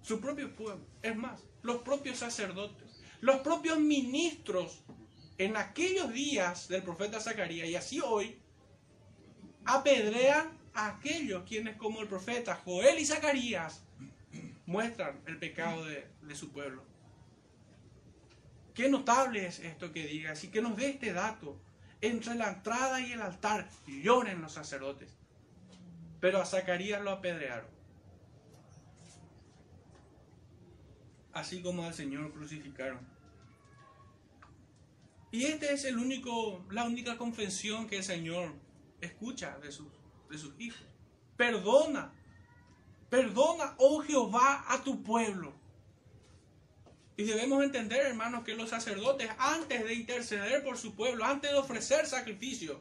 [0.00, 0.86] Su propio pueblo.
[1.02, 4.84] Es más, los propios sacerdotes, los propios ministros
[5.38, 8.38] en aquellos días del profeta Zacarías y así hoy,
[9.64, 13.82] apedrean a aquellos quienes como el profeta Joel y Zacarías
[14.66, 16.84] muestran el pecado de, su pueblo.
[18.72, 21.60] Qué notable es esto que diga, así que nos dé este dato
[22.00, 25.10] entre la entrada y el altar lloren los sacerdotes.
[26.20, 27.68] Pero a Zacarías lo apedrearon.
[31.32, 33.00] Así como al Señor crucificaron.
[35.30, 38.54] Y esta es el único, la única confesión que el Señor
[39.00, 39.88] escucha de sus,
[40.30, 40.86] de sus hijos.
[41.36, 42.12] Perdona,
[43.10, 45.63] perdona, oh Jehová, a tu pueblo
[47.16, 51.56] y debemos entender, hermanos, que los sacerdotes, antes de interceder por su pueblo, antes de
[51.56, 52.78] ofrecer sacrificios,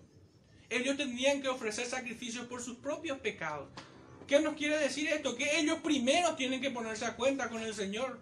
[0.69, 3.69] ellos tenían que ofrecer sacrificios por sus propios pecados.
[4.25, 5.36] ¿Qué nos quiere decir esto?
[5.36, 8.19] Que ellos primero tienen que ponerse a cuenta con el Señor.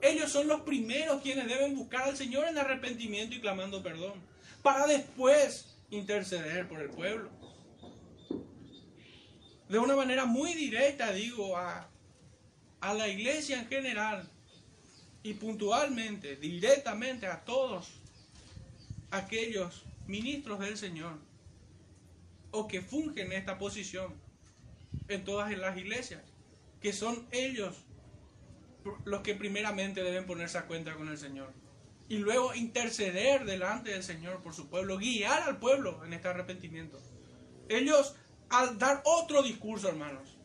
[0.00, 4.14] Ellos son los primeros quienes deben buscar al Señor en arrepentimiento y clamando perdón,
[4.62, 7.30] para después interceder por el pueblo.
[9.68, 11.88] De una manera muy directa, digo, a,
[12.80, 14.28] a la iglesia en general,
[15.28, 18.00] y puntualmente, directamente a todos
[19.10, 21.18] aquellos ministros del Señor
[22.50, 24.14] o que fungen esta posición
[25.06, 26.22] en todas las iglesias,
[26.80, 27.76] que son ellos
[29.04, 31.52] los que primeramente deben ponerse a cuenta con el Señor
[32.08, 36.98] y luego interceder delante del Señor por su pueblo, guiar al pueblo en este arrepentimiento.
[37.68, 38.14] Ellos
[38.48, 40.38] al dar otro discurso, hermanos,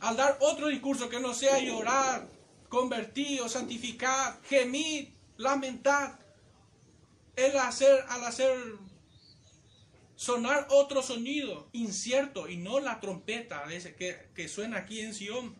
[0.00, 2.33] al dar otro discurso que no sea llorar,
[2.74, 6.18] convertir, santificar, gemir, lamentar,
[7.36, 8.56] el hacer, al hacer
[10.16, 13.64] sonar otro sonido incierto y no la trompeta
[13.96, 15.56] que, que suena aquí en Sion,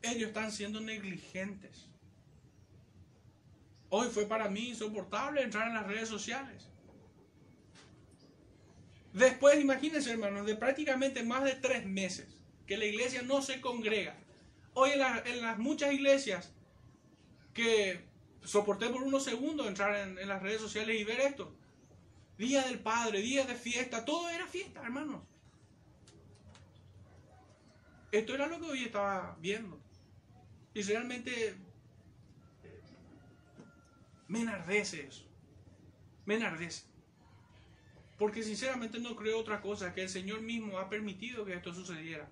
[0.00, 1.88] ellos están siendo negligentes.
[3.90, 6.70] Hoy fue para mí insoportable entrar en las redes sociales.
[9.12, 12.28] Después, imagínense hermanos, de prácticamente más de tres meses
[12.66, 14.16] que la iglesia no se congrega.
[14.78, 16.52] Hoy en, las muchas iglesias
[17.54, 18.04] que
[18.44, 21.50] soporté por unos segundos entrar en, las redes sociales y ver esto.
[22.36, 25.22] Día del Padre, día de fiesta, todo era fiesta, hermanos.
[28.12, 29.80] Esto era lo que hoy estaba viendo.
[30.74, 31.56] Y realmente
[34.28, 35.26] me enardece eso.
[36.26, 36.84] Me enardece.
[38.18, 42.28] Porque sinceramente no creo otra cosa que el Señor mismo ha permitido que esto sucediera.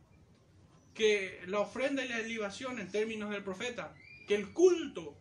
[0.95, 3.95] Que la ofrenda y la libación en términos del profeta,
[4.27, 5.17] que el culto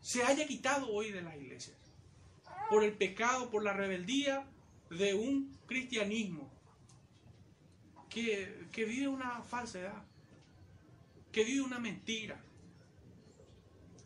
[0.00, 1.76] se haya quitado hoy de las iglesias.
[2.68, 4.46] Por el pecado, por la rebeldía
[4.90, 6.52] de un cristianismo
[8.10, 10.04] que, que vive una falsedad,
[11.32, 12.40] que vive una mentira.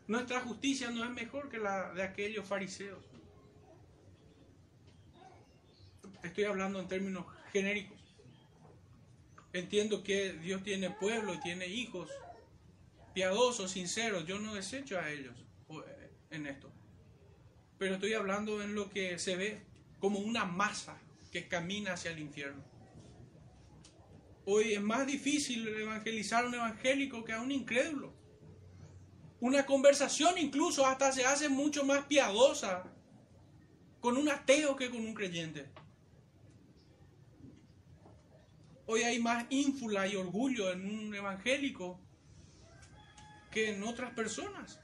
[0.07, 3.03] Nuestra justicia no es mejor que la de aquellos fariseos.
[6.23, 7.98] Estoy hablando en términos genéricos.
[9.53, 12.09] Entiendo que Dios tiene pueblo y tiene hijos
[13.13, 14.25] piadosos, sinceros.
[14.25, 15.35] Yo no desecho a ellos
[15.69, 16.71] eh, en esto.
[17.77, 19.61] Pero estoy hablando en lo que se ve
[19.99, 20.97] como una masa
[21.31, 22.63] que camina hacia el infierno.
[24.45, 28.13] Hoy es más difícil evangelizar a un evangélico que a un incrédulo.
[29.39, 32.83] Una conversación incluso hasta se hace mucho más piadosa
[33.99, 35.67] con un ateo que con un creyente.
[38.91, 41.99] Hoy hay más ínfula y orgullo en un evangélico
[43.51, 44.79] que en otras personas.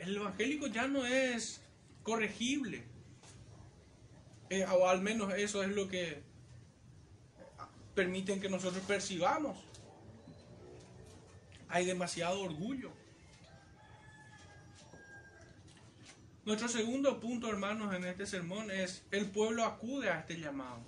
[0.00, 1.60] El evangélico ya no es
[2.02, 2.82] corregible.
[4.50, 6.24] Eh, o al menos eso es lo que
[7.94, 9.56] permiten que nosotros percibamos
[11.68, 12.90] hay demasiado orgullo.
[16.44, 20.82] Nuestro segundo punto, hermanos, en este sermón es el pueblo acude a este llamado.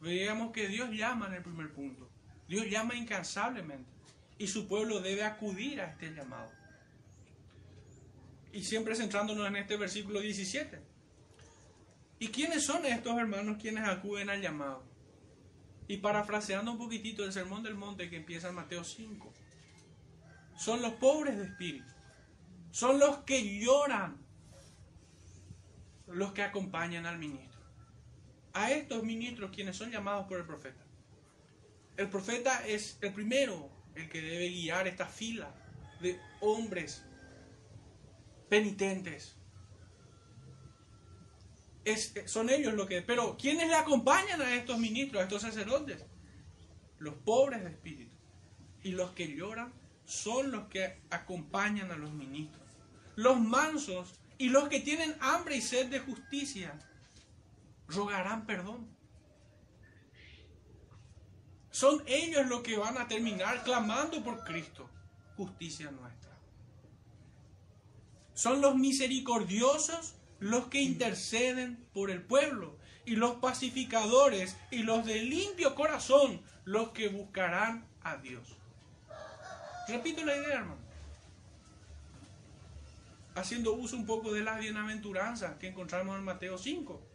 [0.00, 2.08] Veíamos que Dios llama en el primer punto.
[2.46, 3.90] Dios llama incansablemente
[4.38, 6.50] y su pueblo debe acudir a este llamado.
[8.52, 10.80] Y siempre centrándonos en este versículo 17.
[12.20, 14.84] ¿Y quiénes son estos hermanos quienes acuden al llamado?
[15.86, 19.32] Y parafraseando un poquitito el sermón del monte que empieza en Mateo 5
[20.58, 21.88] son los pobres de espíritu,
[22.72, 24.18] son los que lloran,
[26.08, 27.47] los que acompañan al ministro.
[28.58, 30.84] A estos ministros quienes son llamados por el profeta.
[31.96, 35.54] El profeta es el primero, el que debe guiar esta fila
[36.00, 37.04] de hombres
[38.48, 39.36] penitentes.
[42.26, 43.00] son ellos los que...
[43.00, 46.04] Pero ¿quiénes le acompañan a estos ministros, a estos sacerdotes?
[46.98, 48.16] Los pobres de espíritu
[48.82, 49.72] y los que lloran
[50.04, 52.66] son los que acompañan a los ministros.
[53.14, 56.76] Los mansos y los que tienen hambre y sed de justicia
[57.88, 58.88] rogarán perdón.
[61.70, 64.88] Son ellos los que van a terminar clamando por Cristo,
[65.36, 66.36] justicia nuestra.
[68.34, 75.22] Son los misericordiosos los que interceden por el pueblo y los pacificadores y los de
[75.22, 78.56] limpio corazón los que buscarán a Dios.
[79.88, 80.80] Repito la idea, hermano.
[83.34, 87.07] Haciendo uso un poco de las bienaventuranzas que encontramos en Mateo 5.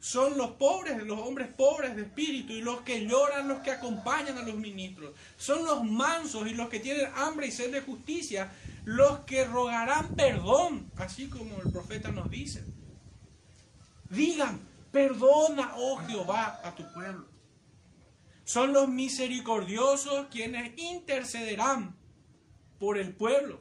[0.00, 4.38] Son los pobres, los hombres pobres de espíritu y los que lloran, los que acompañan
[4.38, 5.14] a los ministros.
[5.36, 8.50] Son los mansos y los que tienen hambre y sed de justicia,
[8.86, 12.64] los que rogarán perdón, así como el profeta nos dice.
[14.08, 14.58] Digan,
[14.90, 17.26] perdona, oh Jehová, a tu pueblo.
[18.44, 21.94] Son los misericordiosos quienes intercederán
[22.78, 23.60] por el pueblo,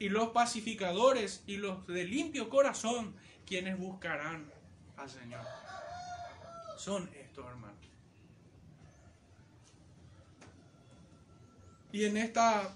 [0.00, 3.14] y los pacificadores y los de limpio corazón,
[3.46, 4.50] quienes buscarán
[4.96, 5.57] al Señor.
[6.78, 7.76] Son estos hermanos.
[11.90, 12.74] Y en esta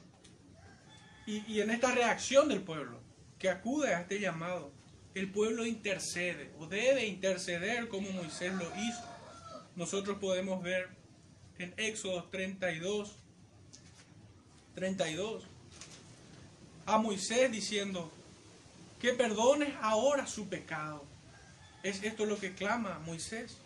[1.26, 2.98] y, en esta reacción del pueblo
[3.38, 4.72] que acude a este llamado,
[5.14, 9.02] el pueblo intercede o debe interceder como Moisés lo hizo.
[9.76, 10.88] Nosotros podemos ver
[11.58, 13.14] en Éxodo 32,
[14.74, 15.44] 32,
[16.86, 18.10] a Moisés diciendo
[19.00, 21.04] que perdone ahora su pecado.
[21.82, 23.61] Es esto lo que clama Moisés.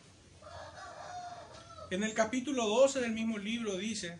[1.91, 4.19] En el capítulo 12 del mismo libro dice,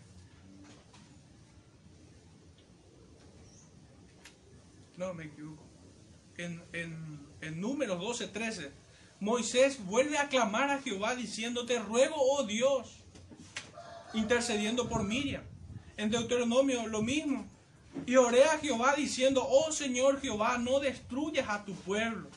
[4.95, 5.63] no me equivoco,
[6.37, 8.71] en, en, en números 12, 13,
[9.19, 12.97] Moisés vuelve a clamar a Jehová diciendo, te ruego, oh Dios,
[14.13, 15.43] intercediendo por Miriam.
[15.97, 17.45] En Deuteronomio lo mismo.
[18.05, 22.29] Y oré a Jehová diciendo, oh Señor Jehová, no destruyas a tu pueblo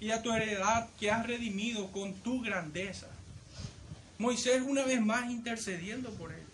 [0.00, 3.11] y a tu heredad que has redimido con tu grandeza.
[4.22, 6.44] Moisés una vez más intercediendo por él.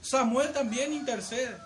[0.00, 1.56] Samuel también intercede.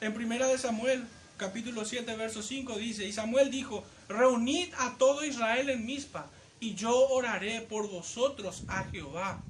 [0.00, 1.04] En primera de Samuel,
[1.36, 6.26] capítulo 7, verso 5 dice, y Samuel dijo, reunid a todo Israel en Mizpa,
[6.60, 9.42] y yo oraré por vosotros a Jehová.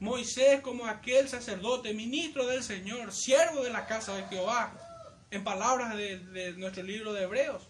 [0.00, 4.72] Moisés como aquel sacerdote, ministro del Señor, siervo de la casa de Jehová,
[5.30, 7.62] en palabras de, de nuestro libro de Hebreos,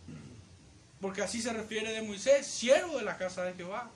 [1.00, 3.90] porque así se refiere de Moisés, siervo de la casa de Jehová.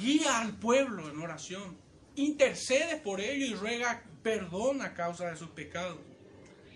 [0.00, 1.76] Guía al pueblo en oración,
[2.16, 5.98] intercede por ello y ruega perdón a causa de sus pecados.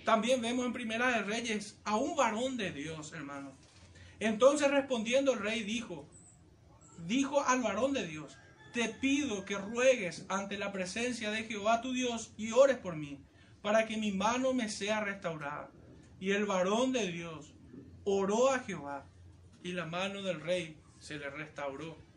[0.05, 3.53] También vemos en Primera de Reyes a un varón de Dios, hermano.
[4.21, 6.09] Entonces respondiendo el rey dijo,
[7.07, 8.37] dijo al varón de Dios,
[8.73, 13.21] te pido que ruegues ante la presencia de Jehová tu Dios y ores por mí,
[13.63, 15.71] para que mi mano me sea restaurada.
[16.21, 17.53] Y el varón de Dios
[18.05, 19.07] oró a Jehová,
[19.63, 22.08] y la mano del rey se le restauró.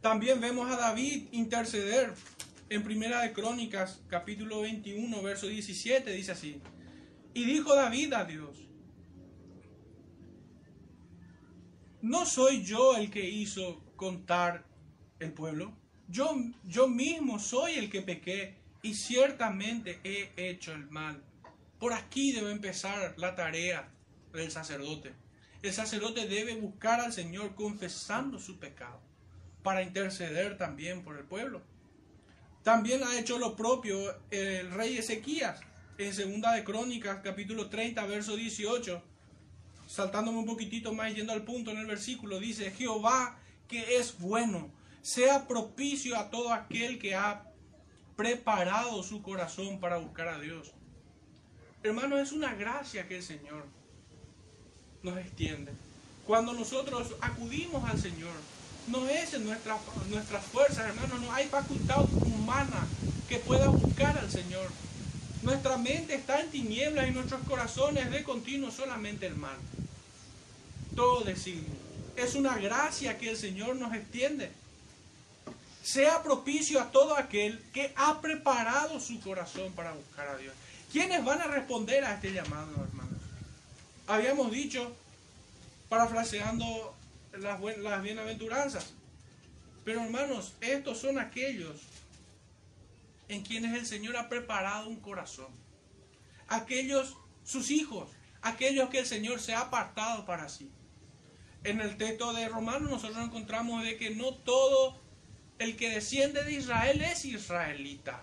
[0.00, 2.14] También vemos a David interceder
[2.68, 6.60] en Primera de Crónicas, capítulo 21, verso 17, dice así.
[7.34, 8.68] Y dijo David a Dios,
[12.00, 14.64] ¿no soy yo el que hizo contar
[15.18, 15.76] el pueblo?
[16.06, 16.32] Yo,
[16.62, 21.24] yo mismo soy el que pequé y ciertamente he hecho el mal.
[21.80, 23.90] Por aquí debe empezar la tarea
[24.32, 25.12] del sacerdote.
[25.60, 29.07] El sacerdote debe buscar al Señor confesando su pecado
[29.62, 31.62] para interceder también por el pueblo.
[32.62, 33.98] También ha hecho lo propio
[34.30, 35.60] el rey Ezequías
[35.96, 39.02] en Segunda de Crónicas, capítulo 30, verso 18.
[39.86, 43.38] Saltándome un poquitito más yendo al punto en el versículo, dice, Jehová
[43.68, 44.70] que es bueno,
[45.02, 47.44] sea propicio a todo aquel que ha
[48.16, 50.72] preparado su corazón para buscar a Dios.
[51.82, 53.66] Hermano, es una gracia que el Señor
[55.02, 55.72] nos extiende.
[56.26, 58.34] Cuando nosotros acudimos al Señor,
[58.88, 59.76] no es en nuestra,
[60.08, 62.86] nuestras fuerzas, hermano, no hay facultad humana
[63.28, 64.68] que pueda buscar al Señor.
[65.42, 69.56] Nuestra mente está en tinieblas y nuestros corazones de continuo solamente el mal.
[70.96, 71.76] Todo decimos.
[72.16, 74.50] Es una gracia que el Señor nos extiende.
[75.82, 80.52] Sea propicio a todo aquel que ha preparado su corazón para buscar a Dios.
[80.92, 83.20] ¿Quiénes van a responder a este llamado, hermanos?
[84.06, 84.92] Habíamos dicho,
[85.88, 86.94] parafraseando
[87.32, 88.94] las, bienaventuranzas.
[89.84, 91.80] Pero hermanos, estos son aquellos
[93.28, 95.48] en quienes el Señor ha preparado un corazón.
[96.48, 98.08] Aquellos, sus hijos,
[98.42, 100.70] aquellos que el Señor se ha apartado para sí.
[101.64, 104.98] En el texto de Romanos nosotros encontramos de que no todo
[105.58, 108.22] el que desciende de Israel es israelita.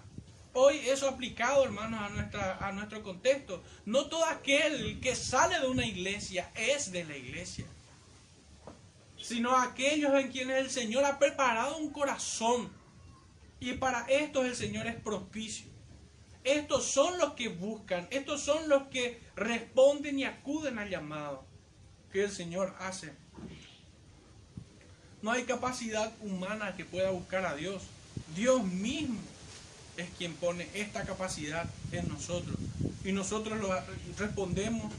[0.53, 3.61] Hoy eso aplicado, hermanos, a, nuestra, a nuestro contexto.
[3.85, 7.65] No todo aquel que sale de una iglesia es de la iglesia
[9.27, 12.69] sino aquellos en quienes el Señor ha preparado un corazón.
[13.59, 15.65] Y para estos el Señor es propicio.
[16.43, 21.43] Estos son los que buscan, estos son los que responden y acuden al llamado
[22.13, 23.13] que el Señor hace.
[25.23, 27.81] No hay capacidad humana que pueda buscar a Dios.
[28.35, 29.19] Dios mismo
[29.97, 32.57] es quien pone esta capacidad en nosotros.
[33.03, 33.75] Y nosotros lo
[34.19, 34.93] respondemos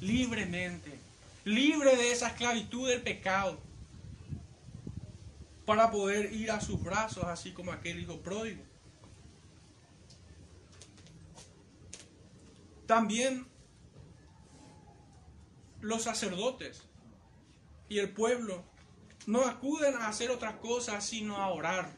[0.00, 0.96] libremente,
[1.44, 3.58] libre de esa esclavitud del pecado
[5.64, 8.62] para poder ir a sus brazos, así como aquel hijo pródigo.
[12.86, 13.46] También
[15.80, 16.82] los sacerdotes
[17.88, 18.64] y el pueblo
[19.26, 21.90] no acuden a hacer otra cosa sino a orar.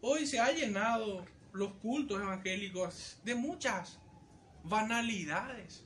[0.00, 3.98] Hoy se ha llenado los cultos evangélicos de muchas
[4.62, 5.84] banalidades.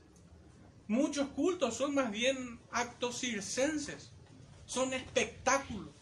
[0.88, 4.10] Muchos cultos son más bien actos circenses,
[4.66, 5.99] son espectáculos.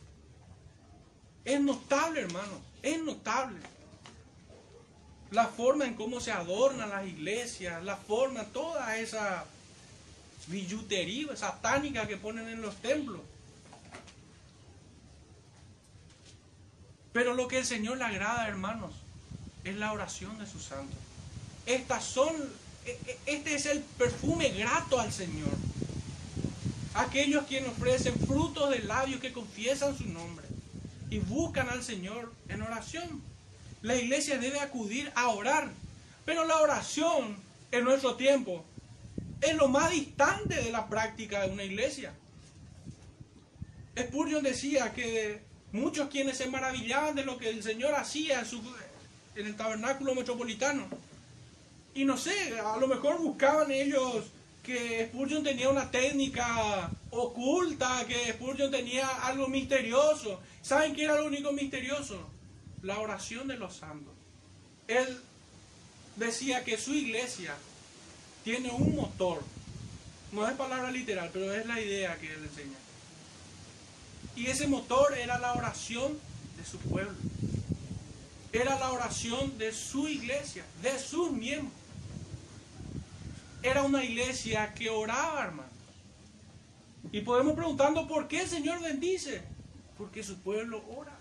[1.44, 3.58] Es notable, hermano, es notable.
[5.30, 9.44] La forma en cómo se adornan las iglesias, la forma, toda esa
[10.46, 13.20] billutería satánica que ponen en los templos.
[17.12, 18.92] Pero lo que el Señor le agrada, hermanos,
[19.64, 20.98] es la oración de sus santos.
[21.66, 22.34] Estas son,
[22.86, 25.50] e, e, este es el perfume grato al Señor.
[26.94, 30.47] Aquellos quienes ofrecen frutos de labios que confiesan su nombre
[31.10, 33.22] y buscan al Señor en oración.
[33.82, 35.70] La iglesia debe acudir a orar,
[36.24, 37.36] pero la oración
[37.70, 38.64] en nuestro tiempo
[39.40, 42.12] es lo más distante de la práctica de una iglesia.
[43.96, 45.40] Spurgeon decía que
[45.72, 48.62] muchos quienes se maravillaban de lo que el Señor hacía en, su,
[49.34, 50.86] en el tabernáculo metropolitano,
[51.94, 54.26] y no sé, a lo mejor buscaban ellos
[54.62, 60.40] que Spurgeon tenía una técnica oculta, que Spurgeon tenía algo misterioso.
[60.68, 62.28] ¿Saben qué era lo único misterioso?
[62.82, 64.12] La oración de los santos.
[64.86, 65.18] Él
[66.16, 67.54] decía que su iglesia
[68.44, 69.42] tiene un motor.
[70.30, 72.76] No es palabra literal, pero es la idea que él enseña.
[74.36, 76.18] Y ese motor era la oración
[76.58, 77.16] de su pueblo.
[78.52, 81.72] Era la oración de su iglesia, de sus miembros.
[83.62, 85.70] Era una iglesia que oraba, hermano.
[87.10, 89.56] Y podemos preguntando por qué el Señor bendice.
[89.98, 91.18] Porque su pueblo ora.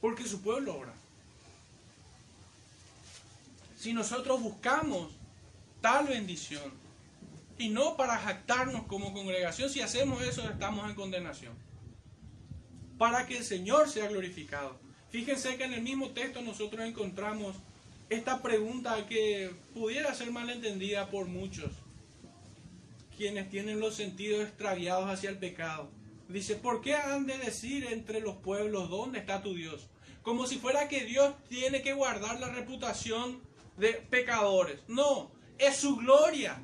[0.00, 0.94] Porque su pueblo ora.
[3.78, 5.12] Si nosotros buscamos
[5.80, 6.84] tal bendición,
[7.58, 11.54] y no para jactarnos como congregación, si hacemos eso estamos en condenación.
[12.98, 14.76] Para que el Señor sea glorificado.
[15.10, 17.54] Fíjense que en el mismo texto nosotros encontramos
[18.10, 21.70] esta pregunta que pudiera ser malentendida por muchos,
[23.16, 25.88] quienes tienen los sentidos extraviados hacia el pecado.
[26.28, 29.88] Dice, ¿por qué han de decir entre los pueblos dónde está tu Dios?
[30.22, 33.42] Como si fuera que Dios tiene que guardar la reputación
[33.76, 34.80] de pecadores.
[34.88, 36.60] No, es su gloria.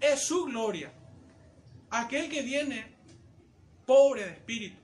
[0.00, 0.92] Es su gloria.
[1.90, 2.94] Aquel que viene
[3.86, 4.78] pobre de espíritu,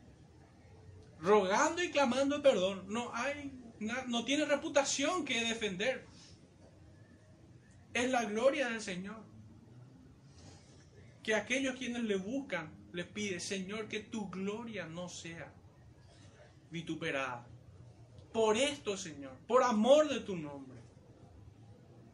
[1.20, 2.84] rogando y clamando perdón.
[2.88, 3.50] No hay
[3.80, 6.04] no tiene reputación que defender.
[7.94, 9.22] Es la gloria del Señor.
[11.22, 15.52] Que aquellos quienes le buscan, le pide, Señor, que tu gloria no sea
[16.70, 17.46] vituperada.
[18.32, 20.78] Por esto, Señor, por amor de tu nombre.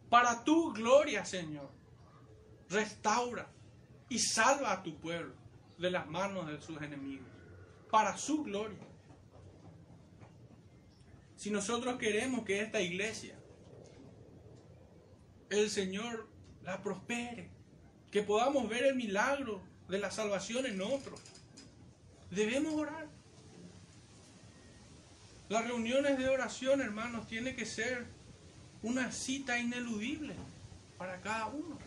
[0.09, 1.71] Para tu gloria, Señor.
[2.69, 3.49] Restaura
[4.09, 5.35] y salva a tu pueblo
[5.79, 7.29] de las manos de sus enemigos.
[7.91, 8.79] Para su gloria.
[11.37, 13.39] Si nosotros queremos que esta iglesia,
[15.51, 16.29] el Señor
[16.63, 17.51] la prospere,
[18.11, 21.21] que podamos ver el milagro de la salvación en otros,
[22.31, 23.07] debemos orar.
[25.49, 28.07] Las reuniones de oración, hermanos, tiene que ser
[28.83, 30.35] una cita ineludible
[30.99, 31.79] para cada uno.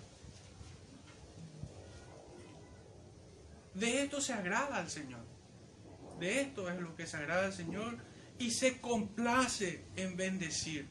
[3.74, 5.22] De esto se agrada al Señor.
[6.20, 7.98] De esto es lo que se agrada al Señor
[8.38, 10.88] y se complace en bendecir.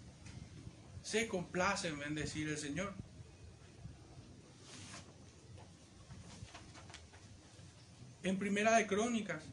[1.02, 2.94] Se complace en bendecir el Señor.
[8.22, 9.44] En Primera de Crónicas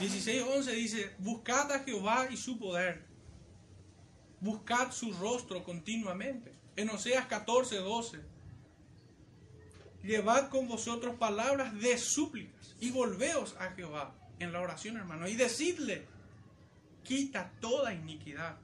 [0.00, 3.04] 16:11 dice, buscad a Jehová y su poder.
[4.40, 6.52] Buscad su rostro continuamente.
[6.76, 8.20] En Oseas 14:12
[10.02, 15.36] Llevad con vosotros palabras de súplicas y volveos a Jehová en la oración, hermano, y
[15.36, 16.06] decidle,
[17.04, 18.56] quita toda iniquidad.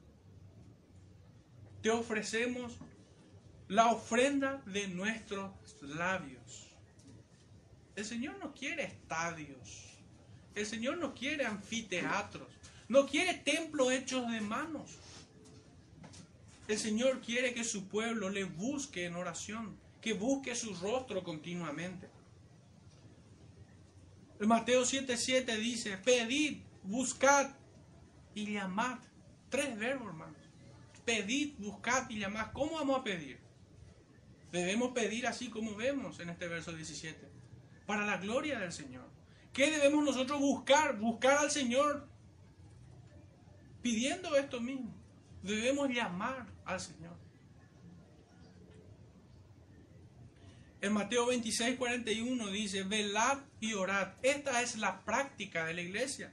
[1.83, 2.79] Te ofrecemos
[3.69, 6.66] la ofrenda de nuestros labios.
[7.97, 9.87] El Señor no quiere estadios.
[10.55, 12.49] El Señor no quiere anfiteatros.
[12.89, 14.99] No quiere templos hechos de manos.
[16.69, 22.09] El Señor quiere que su pueblo le busque en oración, que busque su rostro continuamente.
[24.39, 27.51] El Mateo 7:7 dice, pedid, buscad
[28.35, 28.99] y llamad.
[29.49, 30.37] Tres verbos, hermanos.
[31.07, 32.53] Pedid, buscad y llamad.
[32.53, 33.39] ¿Cómo vamos a pedir?
[34.53, 37.36] Debemos pedir así como vemos en este verso 17.
[37.87, 39.09] Para la gloria del Señor.
[39.53, 40.99] ¿Qué debemos nosotros buscar?
[40.99, 42.07] Buscar al Señor.
[43.81, 44.93] Pidiendo esto mismo.
[45.43, 47.17] Debemos llamar al Señor.
[50.81, 54.13] En Mateo 26, 41 dice, velad y orad.
[54.23, 56.33] Esta es la práctica de la iglesia.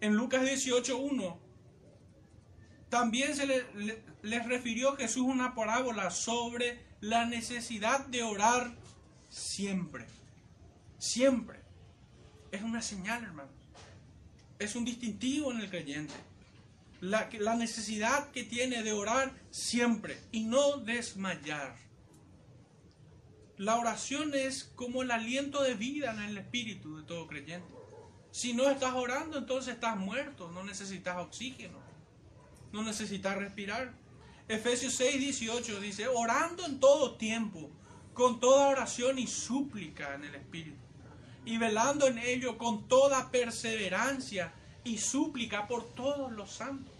[0.00, 1.40] En Lucas 18, 1,
[2.88, 8.74] también se le, les refirió Jesús una parábola sobre la necesidad de orar
[9.28, 10.06] siempre.
[10.98, 11.60] Siempre.
[12.50, 13.52] Es una señal, hermanos.
[14.58, 16.14] Es un distintivo en el creyente.
[17.00, 21.76] La, la necesidad que tiene de orar siempre y no desmayar.
[23.56, 27.74] La oración es como el aliento de vida en el espíritu de todo creyente.
[28.30, 31.78] Si no estás orando, entonces estás muerto, no necesitas oxígeno,
[32.72, 33.94] no necesitas respirar.
[34.46, 37.70] Efesios 6, 18 dice, orando en todo tiempo,
[38.18, 40.76] con toda oración y súplica en el espíritu.
[41.44, 44.52] y velando en ello con toda perseverancia
[44.82, 46.94] y súplica por todos los santos.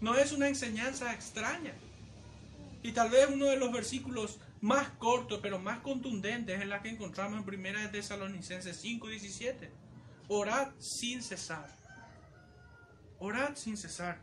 [0.00, 1.74] No es una enseñanza extraña.
[2.82, 6.88] Y tal vez uno de los versículos más cortos pero más contundentes es la que
[6.88, 9.70] encontramos en Primera de Tesalonicenses 5 17.
[10.28, 11.68] Orad sin cesar.
[13.20, 14.18] Orad sin cesar.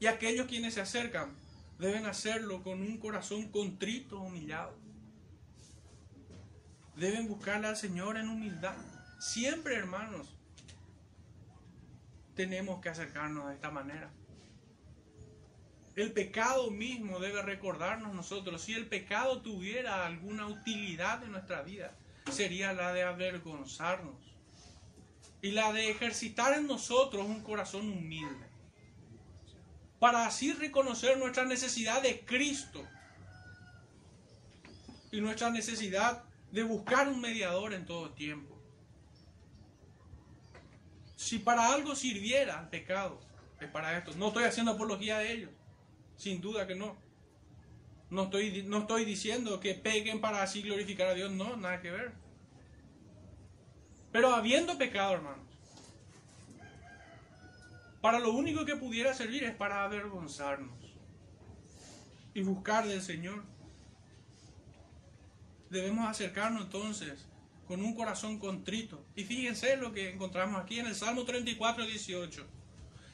[0.00, 1.43] Y aquellos quienes se acercan
[1.84, 4.74] deben hacerlo con un corazón contrito, humillado.
[6.96, 8.76] Deben buscarle al Señor en humildad.
[9.20, 10.34] Siempre, hermanos,
[12.34, 14.10] tenemos que acercarnos de esta manera.
[15.94, 21.96] El pecado mismo debe recordarnos nosotros, si el pecado tuviera alguna utilidad en nuestra vida,
[22.32, 24.16] sería la de avergonzarnos
[25.40, 28.46] y la de ejercitar en nosotros un corazón humilde,
[29.98, 32.86] para así reconocer nuestra necesidad de Cristo
[35.10, 38.54] y nuestra necesidad de buscar un mediador en todo tiempo.
[41.16, 43.20] Si para algo sirviera el pecado,
[43.60, 44.12] es para esto.
[44.16, 45.50] No estoy haciendo apología de ellos,
[46.16, 46.96] sin duda que no.
[48.10, 51.90] No estoy, no estoy diciendo que peguen para así glorificar a Dios, no, nada que
[51.90, 52.12] ver.
[54.12, 55.46] Pero habiendo pecado, hermanos,
[58.04, 60.76] para lo único que pudiera servir es para avergonzarnos
[62.34, 63.42] y buscar del Señor.
[65.70, 67.24] Debemos acercarnos entonces
[67.66, 69.02] con un corazón contrito.
[69.16, 72.46] Y fíjense lo que encontramos aquí en el Salmo 34, 18.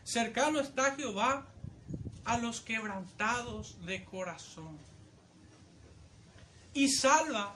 [0.03, 1.47] Cercano está Jehová
[2.25, 4.77] a los quebrantados de corazón
[6.75, 7.55] y salva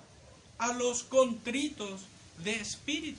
[0.57, 2.07] a los contritos
[2.45, 3.19] de espíritu.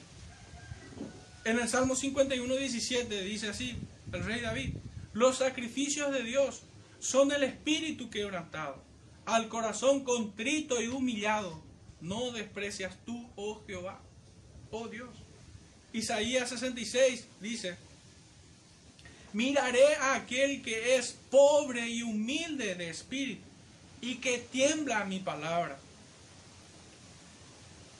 [1.43, 3.77] En el Salmo 51, 17 dice así
[4.15, 4.75] el rey David,
[5.13, 6.63] los sacrificios de Dios
[6.99, 8.83] son el espíritu quebrantado,
[9.25, 11.63] al corazón contrito y humillado
[12.01, 13.99] no desprecias tú, oh Jehová,
[14.71, 15.09] oh Dios.
[15.93, 17.77] Isaías 66 dice,
[19.33, 23.41] miraré a aquel que es pobre y humilde de espíritu
[24.01, 25.79] y que tiembla a mi palabra.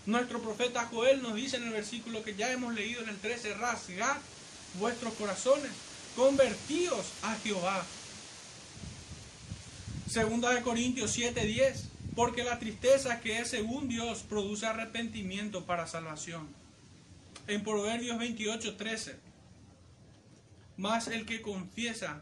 [0.05, 3.55] Nuestro profeta Joel nos dice en el versículo que ya hemos leído en el 13,
[3.55, 4.17] rasgad
[4.77, 5.71] vuestros corazones,
[6.15, 7.85] convertíos a Jehová.
[10.09, 15.85] Segunda de Corintios 7, 10 porque la tristeza que es según Dios produce arrepentimiento para
[15.85, 16.47] salvación.
[17.47, 19.19] En Proverbios 28, 13.
[20.77, 22.21] Más el que confiesa,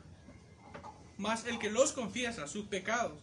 [1.17, 3.19] más el que los confiesa sus pecados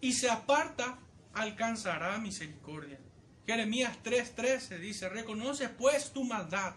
[0.00, 0.98] y se aparta,
[1.34, 2.98] alcanzará misericordia.
[3.46, 6.74] Jeremías 3:13 dice, reconoce pues tu maldad,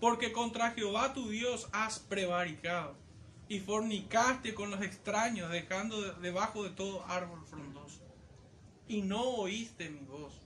[0.00, 2.96] porque contra Jehová tu Dios has prevaricado
[3.48, 8.06] y fornicaste con los extraños, dejando debajo de todo árbol frondoso
[8.88, 10.40] y no oíste mi voz.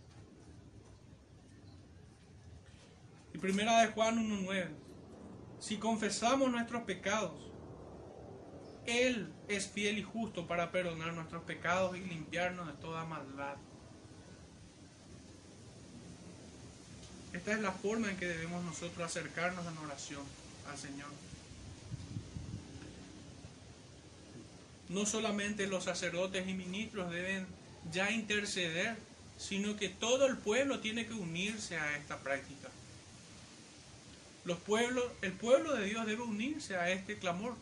[3.33, 4.69] Y primera de Juan 1.9.
[5.59, 7.53] Si confesamos nuestros pecados,
[8.87, 13.57] Él es fiel y justo para perdonar nuestros pecados y limpiarnos de toda maldad.
[17.33, 20.23] Esta es la forma en que debemos nosotros acercarnos en oración
[20.71, 21.09] al Señor.
[24.89, 27.47] No solamente los sacerdotes y ministros deben
[27.93, 28.97] ya interceder,
[29.39, 32.69] sino que todo el pueblo tiene que unirse a esta práctica.
[34.45, 37.55] Los pueblos, el pueblo de Dios debe unirse a este clamor.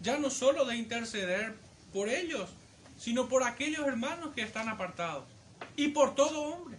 [0.00, 1.54] Ya no solo de interceder
[1.92, 2.48] por ellos,
[2.98, 5.24] sino por aquellos hermanos que están apartados
[5.76, 6.78] y por todo hombre.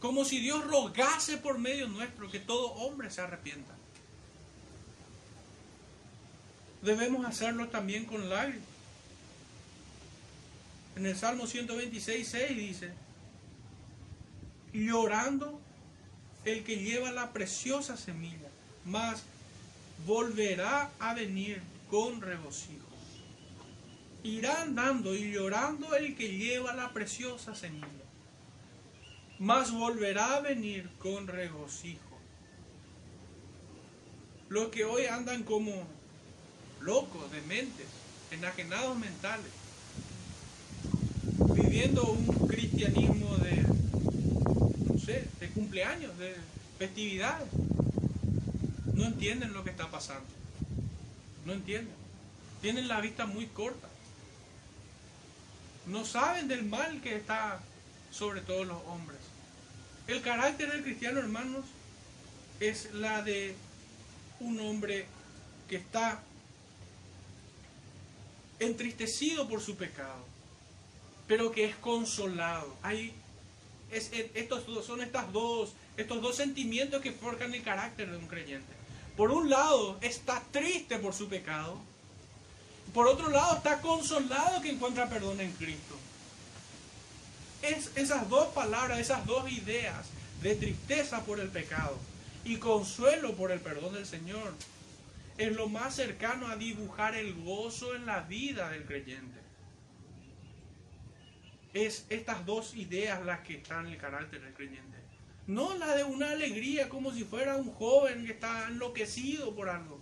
[0.00, 3.74] Como si Dios rogase por medio nuestro que todo hombre se arrepienta.
[6.82, 8.68] Debemos hacerlo también con lágrimas.
[10.96, 12.92] En el Salmo 126, 6 dice,
[14.72, 15.60] llorando
[16.44, 18.48] el que lleva la preciosa semilla,
[18.84, 19.22] mas
[20.06, 22.86] volverá a venir con regocijo.
[24.22, 27.97] Irá andando y llorando el que lleva la preciosa semilla,
[29.38, 32.18] mas volverá a venir con regocijo.
[34.48, 35.72] Los que hoy andan como
[36.80, 37.86] locos, dementes,
[38.30, 39.52] enajenados mentales,
[41.54, 43.64] viviendo un cristianismo de,
[45.40, 46.34] de cumpleaños, de
[46.78, 47.48] festividades.
[48.94, 50.26] No entienden lo que está pasando.
[51.44, 51.94] No entienden.
[52.60, 53.88] Tienen la vista muy corta.
[55.86, 57.60] No saben del mal que está
[58.18, 59.20] sobre todos los hombres.
[60.06, 61.64] El carácter del cristiano, hermanos,
[62.60, 63.54] es la de
[64.40, 65.06] un hombre
[65.68, 66.20] que está
[68.58, 70.28] entristecido por su pecado
[71.28, 72.74] pero que es consolado.
[72.82, 73.12] Hay
[73.92, 78.72] es, estos son estas dos, estos dos sentimientos que forjan el carácter de un creyente.
[79.16, 81.78] Por un lado, está triste por su pecado.
[82.94, 85.97] Por otro lado, está consolado que encuentra perdón en Cristo.
[87.62, 90.06] Es esas dos palabras, esas dos ideas
[90.42, 91.96] de tristeza por el pecado
[92.44, 94.54] y consuelo por el perdón del Señor
[95.38, 99.38] es lo más cercano a dibujar el gozo en la vida del creyente.
[101.72, 104.98] Es estas dos ideas las que están en el carácter del creyente.
[105.46, 110.00] No la de una alegría como si fuera un joven que está enloquecido por algo.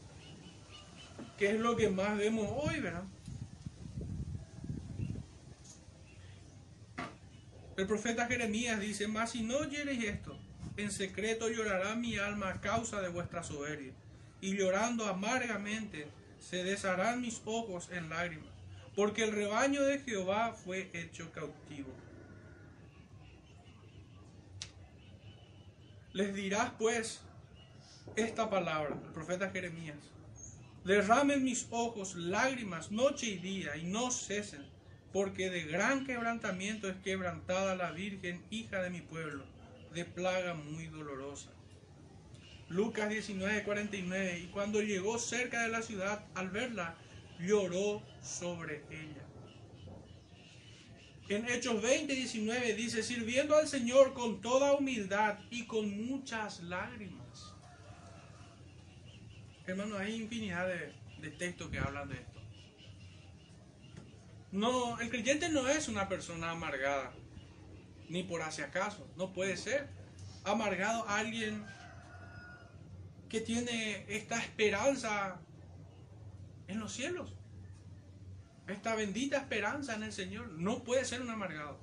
[1.39, 3.05] Que es lo que más vemos hoy, ¿verdad?
[7.77, 10.39] El profeta Jeremías dice, mas si no oyereis esto,
[10.79, 13.93] en secreto llorará mi alma a causa de vuestra soberbia,
[14.41, 16.09] y llorando amargamente
[16.41, 18.49] se desharán mis ojos en lágrimas,
[18.95, 21.93] porque el rebaño de Jehová fue hecho cautivo.
[26.15, 27.21] Les dirás pues
[28.17, 29.99] esta palabra, el profeta Jeremías,
[30.85, 34.66] derramen mis ojos lágrimas noche y día y no cesen,
[35.17, 39.47] porque de gran quebrantamiento es quebrantada la Virgen, hija de mi pueblo
[39.95, 41.49] de plaga muy dolorosa.
[42.69, 46.99] Lucas 19:49, y cuando llegó cerca de la ciudad, al verla,
[47.41, 49.25] lloró sobre ella.
[51.31, 57.55] En Hechos 20:19 dice, sirviendo al Señor con toda humildad y con muchas lágrimas.
[59.67, 60.93] Hermano, hay infinidad de,
[61.23, 62.36] de textos que hablan de esto.
[64.53, 67.13] No, el creyente no es una persona amargada
[68.09, 69.09] ni por hacia acaso.
[69.17, 69.89] No puede ser.
[70.45, 71.65] Amargado alguien
[73.29, 75.41] que tiene esta esperanza
[76.69, 77.33] en los cielos.
[78.69, 80.49] Esta bendita esperanza en el Señor.
[80.53, 81.79] No puede ser un amargado.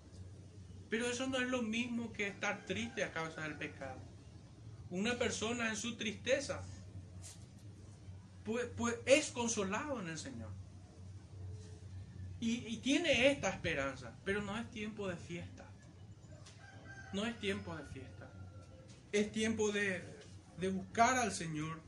[0.90, 4.00] Pero eso no es lo mismo que estar triste a causa del pecado.
[4.90, 6.64] Una persona en su tristeza
[8.44, 10.50] pues, pues es consolado en el Señor.
[12.46, 15.64] Y, tiene esta esperanza, pero no es tiempo de fiesta
[17.14, 18.28] no es tiempo de fiesta.
[19.12, 20.04] Es tiempo de,
[20.74, 21.80] buscar al Señor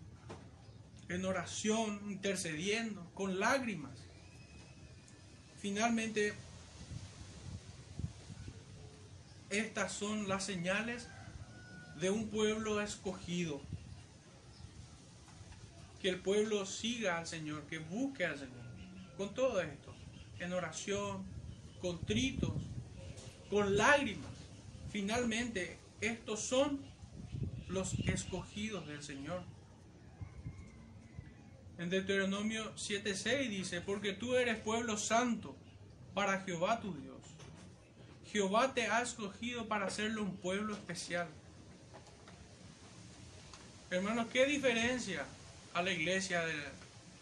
[1.10, 3.98] en oración, intercediendo, con lágrimas.
[5.60, 6.34] Finalmente,
[9.50, 11.08] estas son las señales
[12.00, 13.62] de un pueblo escogido.
[16.02, 18.66] Que el pueblo siga al Señor, que busque al Señor.
[19.18, 19.95] Con todo esto,
[20.40, 21.26] en oración,
[21.82, 22.54] contritos,
[23.50, 24.32] con lágrimas.
[24.92, 26.80] Finalmente, estos son
[27.68, 29.44] los escogidos del Señor.
[31.78, 35.56] En Deuteronomio 7:6 dice, porque tú eres pueblo santo
[36.14, 37.16] para Jehová tu Dios.
[38.32, 41.28] Jehová te ha escogido para hacerlo un pueblo especial.
[43.90, 45.26] Hermanos, ¿qué diferencia
[45.74, 46.64] a la iglesia del,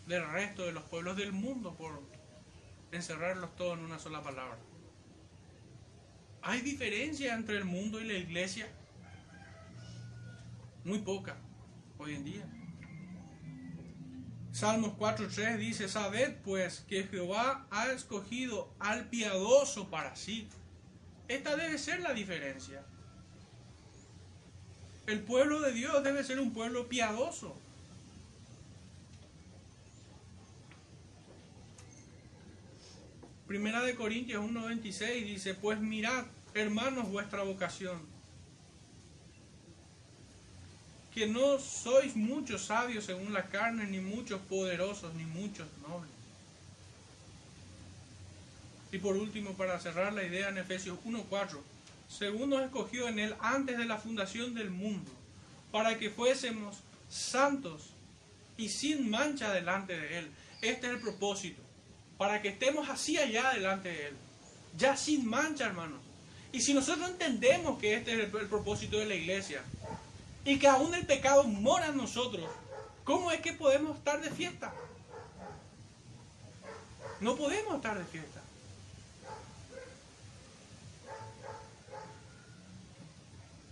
[0.07, 2.01] del resto de los pueblos del mundo por
[2.93, 4.57] encerrarlos todos en una sola palabra?
[6.41, 8.67] ¿Hay diferencia entre el mundo y la iglesia?
[10.83, 11.37] Muy poca
[11.97, 12.45] hoy en día.
[14.51, 20.47] Salmos 4.3 dice, sabed pues que Jehová ha escogido al piadoso para sí.
[21.27, 22.83] Esta debe ser la diferencia.
[25.07, 27.57] El pueblo de Dios debe ser un pueblo piadoso.
[33.47, 37.99] Primera de Corintios 1.26 dice, pues mirad, hermanos, vuestra vocación,
[41.13, 46.09] que no sois muchos sabios según la carne, ni muchos poderosos, ni muchos nobles.
[48.93, 51.59] Y por último, para cerrar la idea en Efesios 1.4,
[52.07, 55.11] según nos escogió en él antes de la fundación del mundo,
[55.71, 56.77] para que fuésemos
[57.09, 57.89] santos
[58.55, 60.31] y sin mancha delante de él.
[60.61, 61.62] Este es el propósito
[62.18, 64.16] para que estemos así allá delante de Él,
[64.78, 65.99] ya sin mancha, hermanos.
[66.51, 69.64] Y si nosotros entendemos que este es el, propósito de la iglesia
[70.45, 72.47] y que aún el pecado mora en nosotros,
[73.03, 74.72] ¿cómo es que podemos estar de fiesta?
[77.20, 78.41] No podemos estar de fiesta.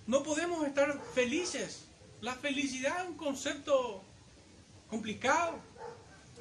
[0.08, 1.86] No podemos estar felices.
[2.22, 4.04] La felicidad es un concepto
[4.90, 5.60] complicado,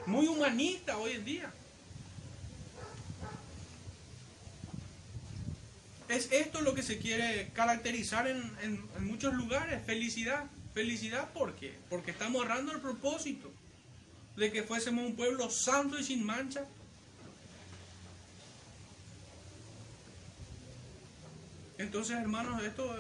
[0.06, 1.52] muy humanista hoy en día.
[6.10, 10.44] Es esto lo que se quiere caracterizar en, muchos lugares, felicidad.
[10.74, 11.78] Felicidad, ¿por qué?
[11.88, 13.50] Porque estamos ahorrando el propósito
[14.36, 16.64] de que fuésemos un pueblo santo y sin mancha.
[21.78, 22.94] Entonces, hermanos, esto,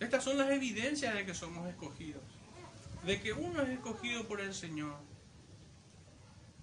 [0.00, 2.22] estas son las evidencias de que somos escogidos,
[3.04, 4.96] de que uno es escogido por el Señor,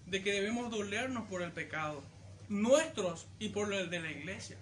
[0.07, 2.03] de que debemos dolernos por el pecado,
[2.51, 4.57] nuestros y por el de la iglesia.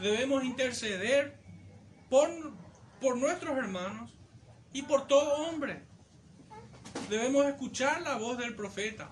[0.00, 1.36] Debemos interceder
[2.08, 2.30] por,
[3.00, 4.10] por nuestros hermanos
[4.72, 5.82] y por todo hombre.
[7.10, 9.10] Debemos escuchar la voz del profeta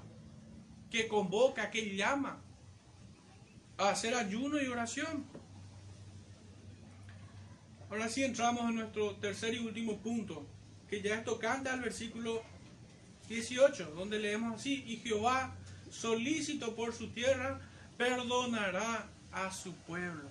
[0.91, 2.43] que convoca, que llama
[3.77, 5.27] a hacer ayuno y oración.
[7.91, 10.47] Ahora sí entramos en nuestro tercer y último punto,
[10.89, 12.43] que ya es tocante al versículo
[13.29, 15.57] 18, donde leemos así, y Jehová,
[15.91, 17.61] solícito por su tierra,
[17.97, 20.29] perdonará a su pueblo.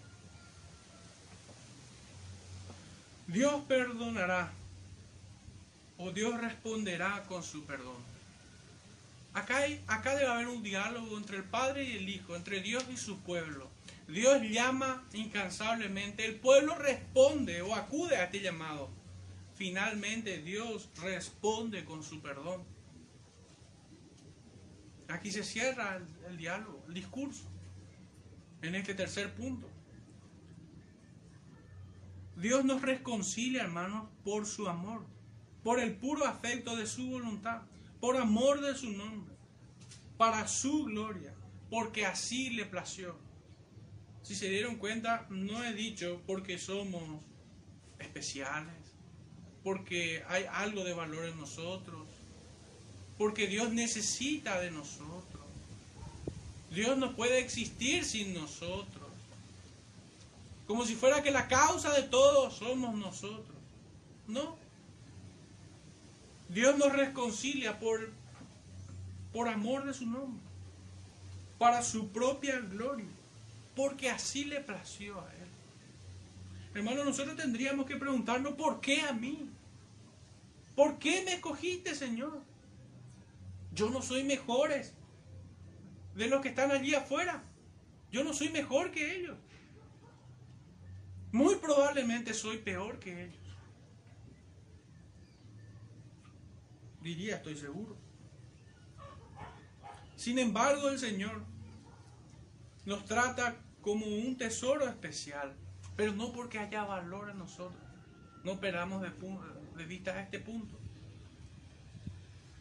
[3.28, 4.52] Dios perdonará
[5.98, 7.98] o Dios responderá con su perdón.
[9.34, 12.98] Acá, acá debe haber un diálogo entre el Padre y el Hijo, entre Dios y
[12.98, 13.70] su pueblo.
[14.08, 18.90] Dios llama incansablemente, el pueblo responde o acude a este llamado.
[19.56, 22.64] Finalmente Dios responde con su perdón.
[25.10, 27.44] Aquí se cierra el, el diálogo, el discurso,
[28.62, 29.70] en este tercer punto.
[32.36, 35.06] Dios nos reconcilia, hermanos, por su amor,
[35.64, 37.64] por el puro afecto de su voluntad
[38.00, 39.36] por amor de su nombre,
[40.18, 41.34] para su gloria,
[41.70, 43.18] porque así le plació.
[44.22, 47.24] Si se dieron cuenta, no he dicho porque somos
[48.00, 48.96] especiales,
[49.64, 52.09] porque hay algo de valor en nosotros,
[53.20, 55.44] porque Dios necesita de nosotros.
[56.72, 59.10] Dios no puede existir sin nosotros.
[60.66, 63.58] Como si fuera que la causa de todo somos nosotros.
[64.26, 64.56] No,
[66.48, 68.10] Dios nos reconcilia por,
[69.34, 70.42] por amor de su nombre,
[71.58, 73.06] para su propia gloria,
[73.76, 75.50] porque así le plació a Él.
[76.74, 79.50] Hermano, nosotros tendríamos que preguntarnos, ¿por qué a mí?
[80.74, 82.48] ¿Por qué me escogiste, Señor?
[83.72, 84.94] Yo no soy mejores
[86.16, 87.44] de los que están allí afuera.
[88.12, 89.38] Yo no soy mejor que ellos.
[91.32, 93.50] Muy probablemente soy peor que ellos.
[97.02, 97.96] diría, estoy seguro.
[100.16, 101.44] Sin embargo, el Señor
[102.86, 105.56] nos trata como un tesoro especial,
[105.96, 107.82] pero no porque haya valor en nosotros.
[108.44, 109.12] No perdamos de,
[109.78, 110.78] de vista este punto.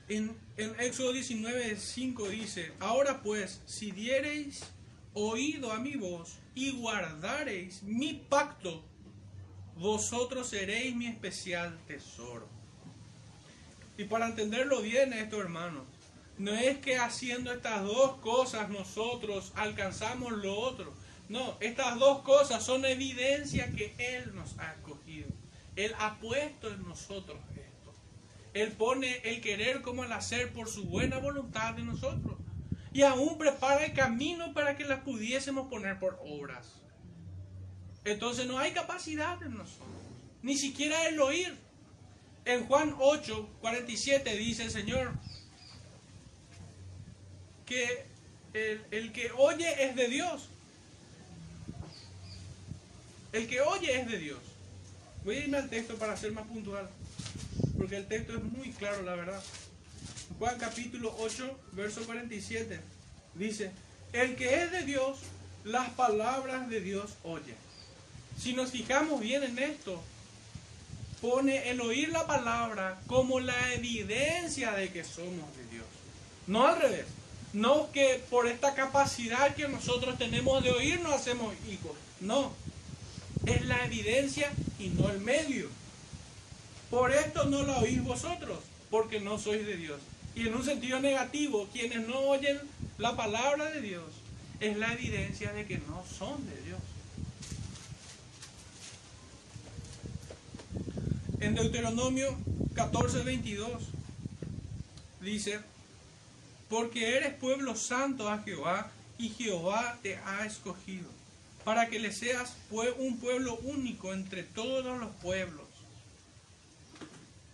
[0.09, 4.65] En, en Éxodo 19, 5 dice, ahora pues, si diereis
[5.15, 8.83] oído a mi voz y guardareis mi pacto,
[9.77, 12.49] vosotros seréis mi especial tesoro.
[13.97, 15.85] Y para entenderlo bien esto, hermanos,
[16.39, 20.93] no es que haciendo estas dos cosas nosotros alcanzamos lo otro.
[21.29, 25.29] No, estas dos cosas son evidencia que Él nos ha escogido.
[25.77, 27.39] Él ha puesto en nosotros.
[28.55, 32.37] Él pone el querer como el hacer por su buena voluntad de nosotros.
[32.93, 36.81] Y aún prepara el camino para que las pudiésemos poner por obras.
[38.05, 39.89] Entonces no hay capacidad en nosotros.
[40.43, 41.55] Ni siquiera el oír.
[42.45, 45.13] En Juan 8, 47 dice el Señor
[47.67, 48.07] que
[48.55, 50.49] el, que oye es de Dios.
[53.33, 54.39] El que oye es de Dios.
[55.25, 56.89] Voy a irme al texto para ser más puntual,
[57.79, 59.43] porque el texto es muy claro, la verdad.
[60.39, 62.81] Juan capítulo 8, verso 47,
[63.35, 63.71] dice,
[64.13, 65.21] el que es de Dios,
[65.65, 67.55] las palabras de Dios oye.
[68.39, 70.01] Si nos fijamos bien en esto,
[71.21, 75.87] pone el oír la palabra como la evidencia de que somos de Dios.
[76.47, 77.07] No al revés.
[77.53, 81.97] No que por esta capacidad que nosotros tenemos de oír nos hacemos hijos.
[82.21, 82.53] No.
[83.47, 85.69] Es la evidencia y no el medio.
[86.91, 88.59] Por esto no la oís vosotros,
[88.91, 90.01] porque no sois de Dios.
[90.35, 92.59] Y en un sentido negativo, quienes no oyen
[92.97, 94.05] la palabra de Dios,
[94.61, 96.81] es la evidencia de que no son de Dios.
[101.41, 102.37] En Deuteronomio
[102.75, 103.71] 14, 22
[105.21, 105.61] dice,
[106.69, 111.09] porque eres pueblo santo a Jehová y Jehová te ha escogido,
[111.65, 115.68] para que le seas un pueblo único entre todos los pueblos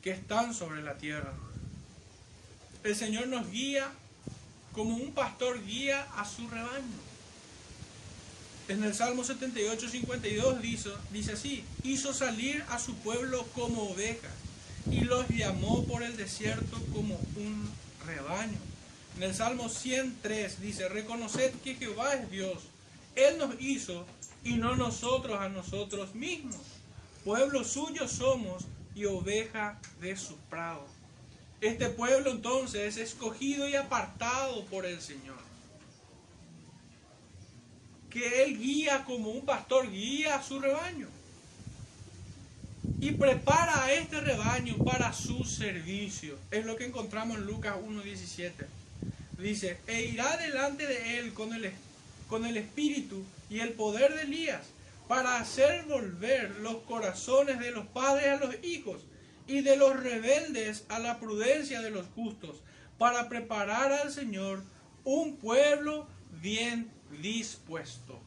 [0.04, 1.32] que están sobre la tierra.
[2.84, 3.90] El Señor nos guía
[4.74, 7.00] como un pastor guía a su rebaño.
[8.68, 14.30] En el Salmo 78, 52 dice, dice así, hizo salir a su pueblo como ovejas
[14.90, 17.66] y los llamó por el desierto como un
[18.04, 18.58] rebaño.
[19.16, 22.58] En el Salmo 103 dice, reconoced que Jehová es Dios,
[23.16, 24.04] Él nos hizo
[24.44, 26.60] y no nosotros a nosotros mismos.
[27.24, 28.64] Pueblo suyo somos
[28.94, 30.86] y oveja de su prado.
[31.60, 35.38] Este pueblo entonces es escogido y apartado por el Señor.
[38.10, 41.08] Que Él guía como un pastor guía a su rebaño.
[43.00, 46.38] Y prepara a este rebaño para su servicio.
[46.50, 48.52] Es lo que encontramos en Lucas 1.17.
[49.38, 51.72] Dice, e irá delante de Él con el,
[52.28, 54.73] con el espíritu y el poder de Elías
[55.08, 59.06] para hacer volver los corazones de los padres a los hijos
[59.46, 62.62] y de los rebeldes a la prudencia de los justos,
[62.98, 64.62] para preparar al Señor
[65.04, 66.06] un pueblo
[66.40, 66.90] bien
[67.20, 68.20] dispuesto.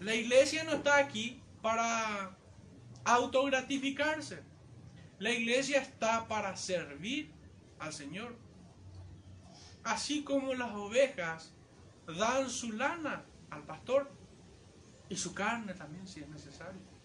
[0.00, 2.36] La iglesia no está aquí para
[3.04, 4.42] autogratificarse.
[5.18, 7.30] La iglesia está para servir
[7.78, 8.36] al Señor.
[9.84, 11.52] Así como las ovejas
[12.06, 14.10] dan su lana al pastor
[15.08, 16.96] y su carne también si es necesario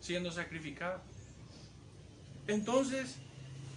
[0.00, 1.02] siendo sacrificada.
[2.46, 3.16] Entonces,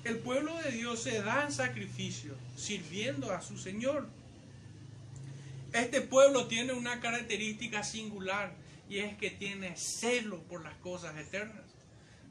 [0.03, 4.07] el pueblo de Dios se da en sacrificio, sirviendo a su Señor.
[5.73, 8.53] Este pueblo tiene una característica singular
[8.87, 11.63] y es que tiene celo por las cosas eternas.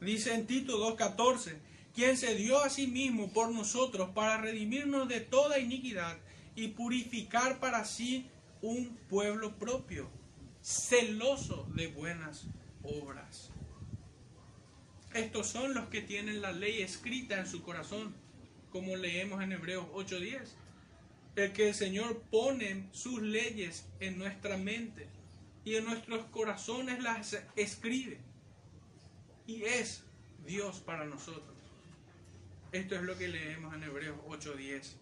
[0.00, 1.56] Dice en Tito 2.14,
[1.94, 6.16] quien se dio a sí mismo por nosotros para redimirnos de toda iniquidad
[6.54, 8.28] y purificar para sí
[8.62, 10.08] un pueblo propio,
[10.62, 12.46] celoso de buenas
[12.82, 13.50] obras.
[15.14, 18.14] Estos son los que tienen la ley escrita en su corazón,
[18.70, 20.54] como leemos en Hebreos 8:10.
[21.36, 25.06] El que el Señor pone sus leyes en nuestra mente
[25.64, 28.18] y en nuestros corazones las escribe.
[29.46, 30.02] Y es
[30.44, 31.56] Dios para nosotros.
[32.72, 34.96] Esto es lo que leemos en Hebreos 8:10.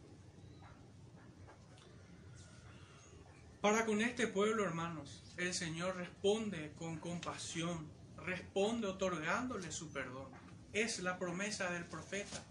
[3.60, 7.96] Para con este pueblo, hermanos, el Señor responde con compasión
[8.26, 10.26] responde otorgándole su perdón.
[10.72, 12.42] Es la promesa del profeta.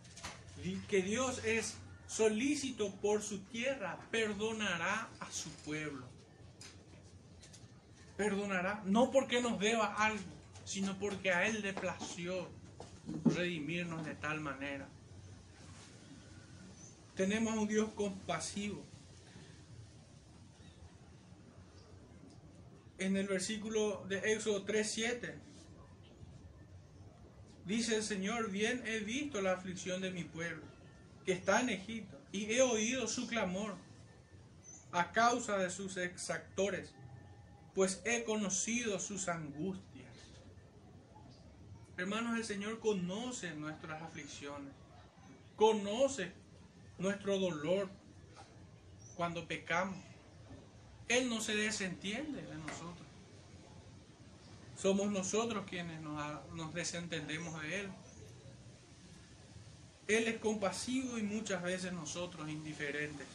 [0.88, 1.76] Que Dios es
[2.08, 6.08] solícito por su tierra, perdonará a su pueblo.
[8.18, 10.24] Perdonará, no porque nos deba algo,
[10.64, 12.48] sino porque a Él le plació
[13.26, 14.88] redimirnos de tal manera.
[17.16, 18.84] Tenemos un Dios compasivo.
[22.98, 25.36] En el versículo de Éxodo 3:7
[27.66, 30.64] Dice el Señor, bien he visto la aflicción de mi pueblo,
[31.26, 33.76] que está en Egipto, y he oído su clamor
[34.92, 36.94] a causa de sus exactores,
[37.74, 40.14] pues he conocido sus angustias.
[41.98, 44.72] Hermanos, el Señor conoce nuestras aflicciones,
[45.56, 46.32] conoce
[47.00, 47.90] nuestro dolor
[49.16, 49.98] cuando pecamos.
[51.08, 53.06] Él no se desentiende de nosotros.
[54.78, 57.90] Somos nosotros quienes nos, desentendemos de Él.
[60.08, 63.26] Él es compasivo y muchas veces nosotros indiferentes.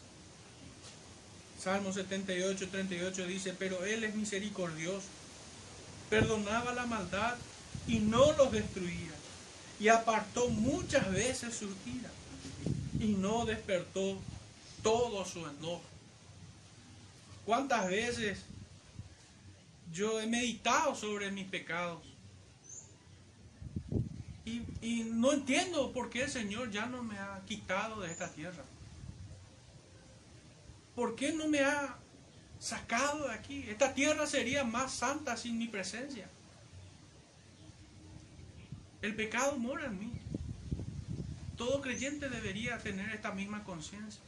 [1.59, 5.07] Salmo 78, 38 dice, pero Él es misericordioso,
[6.09, 7.37] perdonaba la maldad
[7.87, 9.13] y no los destruía,
[9.79, 12.11] y apartó muchas veces su ira,
[12.99, 14.19] y no despertó
[14.83, 15.90] todo su enojo.
[17.45, 18.45] ¿Cuántas veces
[19.93, 22.03] yo he meditado sobre mis pecados.
[24.83, 28.65] Y, no entiendo por qué el Señor ya no me ha quitado de esta tierra.
[30.97, 31.97] ¿Por qué no me ha
[32.59, 33.65] sacado de aquí?
[33.69, 36.29] Esta tierra sería más santa sin mi presencia.
[39.03, 40.13] El pecado mora en mí.
[41.57, 44.23] Todo creyente debería tener esta misma conciencia.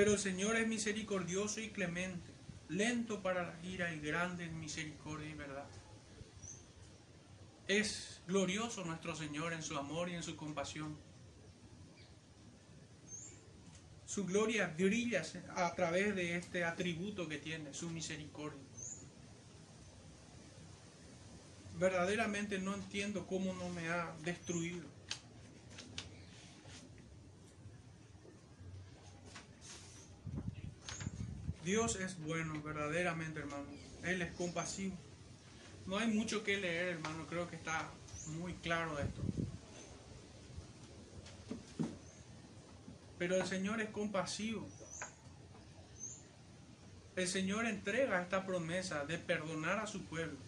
[0.00, 2.32] Pero el Señor es misericordioso y clemente,
[2.70, 5.68] lento para la ira y grande en misericordia y verdad.
[7.68, 10.96] Es glorioso nuestro Señor en su amor y en su compasión.
[14.06, 15.22] Su gloria brilla
[15.54, 18.64] a través de este atributo que tiene, su misericordia.
[21.78, 24.89] Verdaderamente no entiendo cómo no me ha destruido
[31.70, 33.62] Dios es bueno, verdaderamente, hermano.
[34.02, 34.96] Él es compasivo.
[35.86, 37.28] No hay mucho que leer, hermano.
[37.28, 37.88] Creo que está
[38.26, 39.22] muy claro esto.
[43.20, 44.66] Pero el Señor es compasivo.
[47.14, 50.38] El Señor entrega esta promesa de perdonar a su pueblo,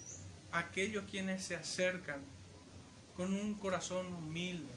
[0.50, 2.20] a aquellos quienes se acercan
[3.16, 4.72] con un corazón humilde,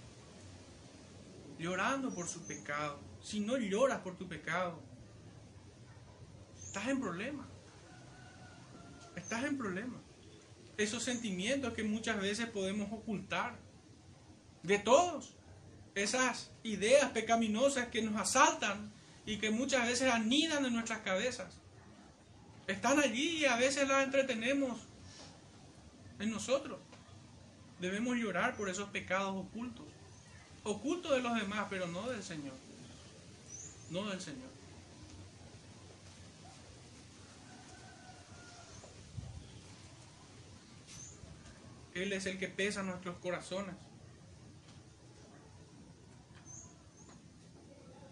[1.57, 4.79] llorando por su pecado, si no lloras por tu pecado,
[6.75, 7.47] estás en problema.
[9.15, 9.97] Estás en problema.
[10.75, 13.55] Esos sentimientos que muchas veces podemos ocultar
[14.61, 15.35] de todos,
[15.93, 18.91] esas ideas pecaminosas que nos asaltan
[19.25, 21.53] y que muchas veces anidan en nuestras cabezas.
[22.67, 24.77] Están allí y a veces las entretenemos
[26.19, 26.79] en nosotros.
[27.79, 29.85] Debemos llorar por esos pecados ocultos.
[30.63, 32.55] Ocultos de los demás, pero no del Señor.
[33.91, 34.54] No del Señor.
[41.95, 43.73] Él es el que pesa nuestros corazones.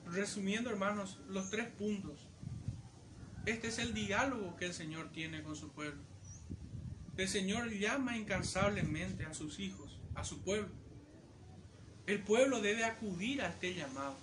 [0.05, 2.18] Resumiendo, hermanos, los tres puntos.
[3.45, 6.01] Este es el diálogo que el Señor tiene con su pueblo.
[7.18, 10.69] El Señor llama incansablemente a sus hijos, a su pueblo.
[12.07, 14.15] El pueblo debe acudir a este llamado.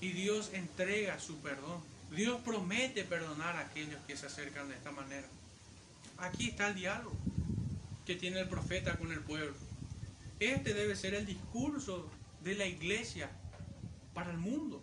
[0.00, 1.82] Y Dios entrega su perdón.
[2.16, 5.28] Dios promete perdonar a aquellos que se acercan de esta manera.
[6.16, 7.14] Aquí está el diálogo
[8.06, 9.54] que tiene el profeta con el pueblo.
[10.40, 12.10] Este debe ser el discurso
[12.42, 13.30] de la iglesia
[14.12, 14.82] para el mundo.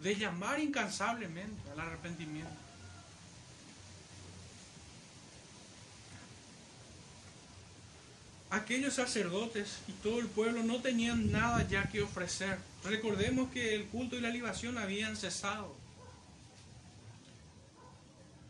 [0.00, 2.50] De llamar incansablemente al arrepentimiento.
[8.50, 12.58] Aquellos sacerdotes y todo el pueblo no tenían nada ya que ofrecer.
[12.84, 15.85] Recordemos que el culto y la libación habían cesado.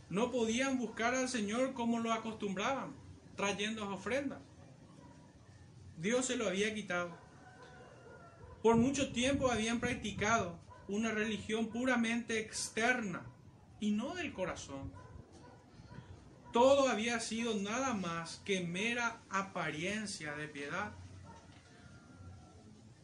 [0.08, 2.94] No podían buscar al Señor como lo acostumbraban,
[3.36, 4.40] trayendo ofrendas.
[5.98, 7.10] Dios se lo había quitado.
[8.62, 10.58] Por mucho tiempo habían practicado
[10.88, 13.24] una religión puramente externa
[13.80, 14.92] y no del corazón.
[16.52, 20.92] Todo había sido nada más que mera apariencia de piedad.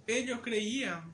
[0.07, 1.13] Ellos creían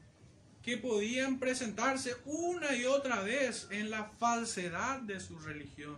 [0.69, 5.97] que podían presentarse una y otra vez en la falsedad de su religión.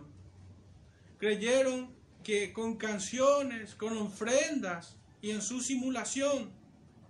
[1.17, 1.93] Creyeron
[2.23, 6.53] que con canciones, con ofrendas y en su simulación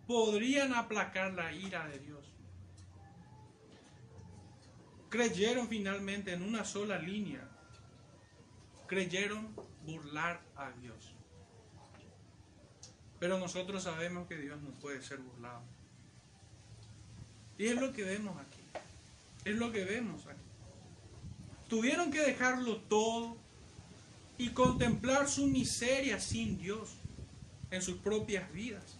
[0.07, 2.33] podrían aplacar la ira de Dios.
[5.09, 7.47] Creyeron finalmente en una sola línea.
[8.88, 9.55] Creyeron
[9.85, 11.13] burlar a Dios.
[13.19, 15.61] Pero nosotros sabemos que Dios no puede ser burlado.
[17.61, 18.81] Y es lo que vemos aquí.
[19.45, 20.41] Es lo que vemos aquí.
[21.69, 23.38] Tuvieron que dejarlo todo
[24.39, 26.89] y contemplar su miseria sin Dios
[27.69, 28.97] en sus propias vidas.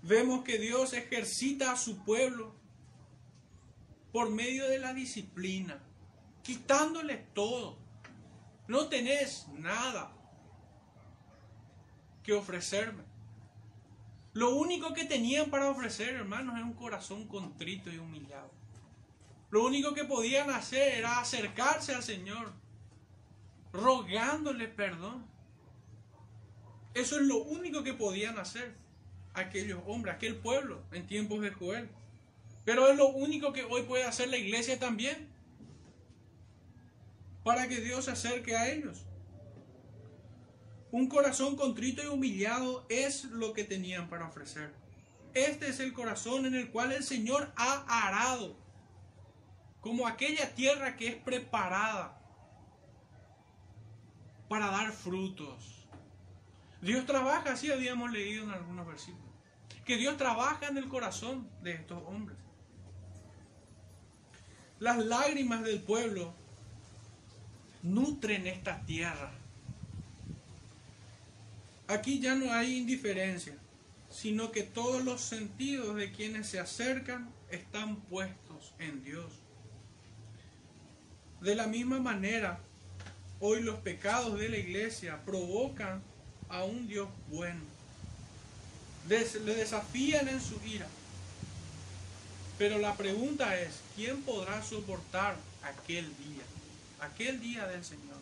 [0.00, 2.54] Vemos que Dios ejercita a su pueblo
[4.12, 5.78] por medio de la disciplina,
[6.42, 7.76] quitándole todo.
[8.66, 10.10] No tenés nada
[12.22, 13.11] que ofrecerme.
[14.32, 18.50] Lo único que tenían para ofrecer, hermanos, es un corazón contrito y humillado.
[19.50, 22.52] Lo único que podían hacer era acercarse al Señor,
[23.72, 25.26] rogándole perdón.
[26.94, 28.74] Eso es lo único que podían hacer
[29.34, 31.90] aquellos hombres, aquel pueblo en tiempos de Joel.
[32.64, 35.28] Pero es lo único que hoy puede hacer la iglesia también.
[37.44, 39.04] Para que Dios se acerque a ellos.
[40.92, 44.74] Un corazón contrito y humillado es lo que tenían para ofrecer.
[45.32, 48.54] Este es el corazón en el cual el Señor ha arado,
[49.80, 52.20] como aquella tierra que es preparada
[54.50, 55.88] para dar frutos.
[56.82, 59.32] Dios trabaja, así habíamos leído en algunos versículos,
[59.86, 62.36] que Dios trabaja en el corazón de estos hombres.
[64.78, 66.34] Las lágrimas del pueblo
[67.82, 69.41] nutren esta tierra
[71.92, 73.52] Aquí ya no hay indiferencia,
[74.08, 79.30] sino que todos los sentidos de quienes se acercan están puestos en Dios.
[81.42, 82.60] De la misma manera,
[83.40, 86.02] hoy los pecados de la iglesia provocan
[86.48, 87.60] a un Dios bueno.
[89.06, 90.88] le desafían en su ira.
[92.56, 96.44] Pero la pregunta es, ¿quién podrá soportar aquel día?
[97.00, 98.16] Aquel día del Señor.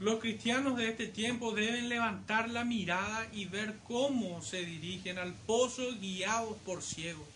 [0.00, 5.32] Los cristianos de este tiempo deben levantar la mirada y ver cómo se dirigen al
[5.32, 7.26] pozo guiados por ciegos.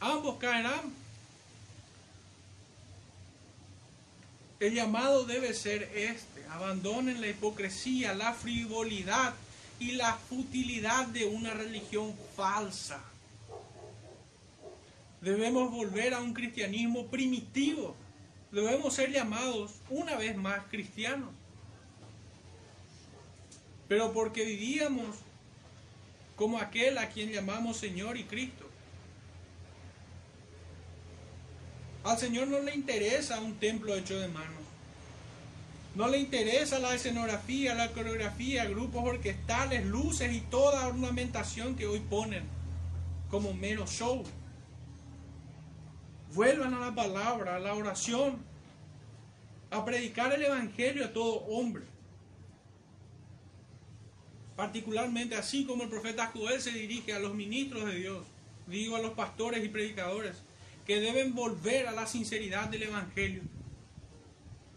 [0.00, 0.92] Ambos caerán.
[4.58, 6.44] El llamado debe ser este.
[6.50, 9.34] Abandonen la hipocresía, la frivolidad
[9.78, 13.00] y la futilidad de una religión falsa.
[15.20, 17.94] Debemos volver a un cristianismo primitivo.
[18.50, 21.37] Debemos ser llamados una vez más cristianos
[23.88, 25.16] pero porque vivíamos
[26.36, 28.68] como aquel a quien llamamos Señor y Cristo.
[32.04, 34.52] Al Señor no le interesa un templo hecho de manos.
[35.94, 41.98] No le interesa la escenografía, la coreografía, grupos orquestales, luces y toda ornamentación que hoy
[41.98, 42.44] ponen
[43.30, 44.22] como mero show.
[46.34, 48.38] Vuelvan a la palabra, a la oración,
[49.70, 51.84] a predicar el Evangelio a todo hombre.
[54.58, 58.26] Particularmente así como el profeta Joel se dirige a los ministros de Dios,
[58.66, 60.42] digo a los pastores y predicadores,
[60.84, 63.42] que deben volver a la sinceridad del Evangelio.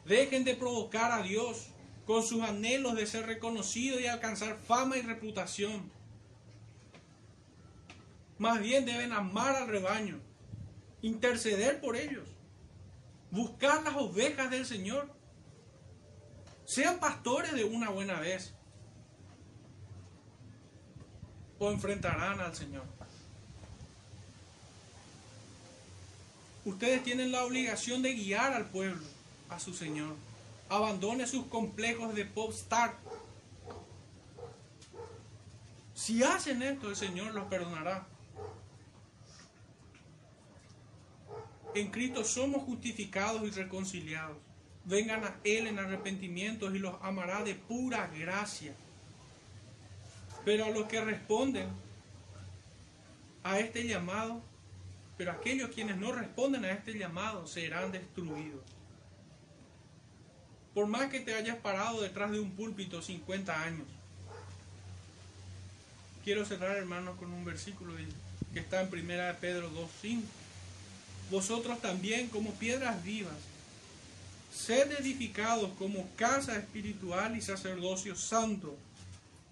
[0.06, 1.66] Dejen de provocar a Dios
[2.06, 5.92] con sus anhelos de ser reconocidos y alcanzar fama y reputación.
[8.38, 10.20] Más bien deben amar al rebaño,
[11.02, 12.28] interceder por ellos,
[13.32, 15.12] buscar las ovejas del Señor.
[16.66, 18.54] Sean pastores de una buena vez
[21.62, 22.84] o enfrentarán al Señor.
[26.66, 29.06] Ustedes tienen la obligación de guiar al pueblo
[29.48, 30.16] a su Señor.
[30.70, 32.98] Abandone sus complejos de pop star.
[35.94, 38.08] Si hacen esto, el Señor los perdonará.
[41.76, 44.38] En Cristo somos justificados y reconciliados.
[44.86, 48.74] Vengan a Él en arrepentimiento y los amará de pura gracia.
[50.46, 51.70] Pero a los que responden
[53.44, 54.42] a este llamado,
[55.18, 58.62] pero aquellos quienes no responden a este llamado serán destruidos.
[60.74, 63.88] Por más que te hayas parado detrás de un púlpito 50 años.
[66.24, 67.94] Quiero cerrar, hermanos, con un versículo
[68.54, 70.22] que está en 1 Pedro 2.5.
[71.30, 73.34] Vosotros también, como piedras vivas,
[74.54, 78.78] sed edificados como casa espiritual y sacerdocio santo,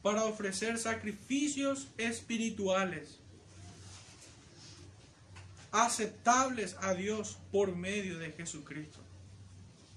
[0.02, 3.20] para ofrecer sacrificios espirituales
[5.72, 9.00] aceptables a Dios por medio de Jesucristo.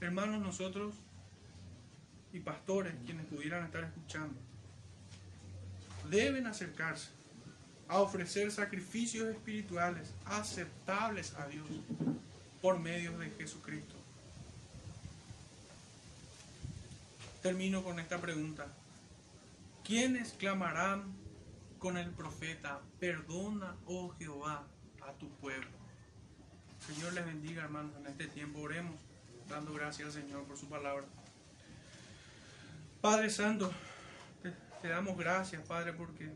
[0.00, 0.94] Hermanos, nosotros
[2.32, 4.34] y pastores, quienes pudieran estar escuchando,
[6.10, 7.08] deben acercarse
[7.88, 11.66] a ofrecer sacrificios espirituales aceptables a Dios
[12.60, 13.94] por medio de Jesucristo.
[17.42, 18.66] Termino con esta pregunta.
[19.84, 21.22] ¿Quiénes clamarán
[21.82, 24.64] con el profeta, perdona, oh Jehová,
[25.00, 25.66] a tu pueblo.
[26.86, 28.94] Señor les bendiga, hermanos, en este tiempo oremos,
[29.48, 31.04] dando gracias al Señor por su palabra.
[33.00, 33.72] Padre Santo,
[34.44, 36.30] te, te damos gracias, Padre, porque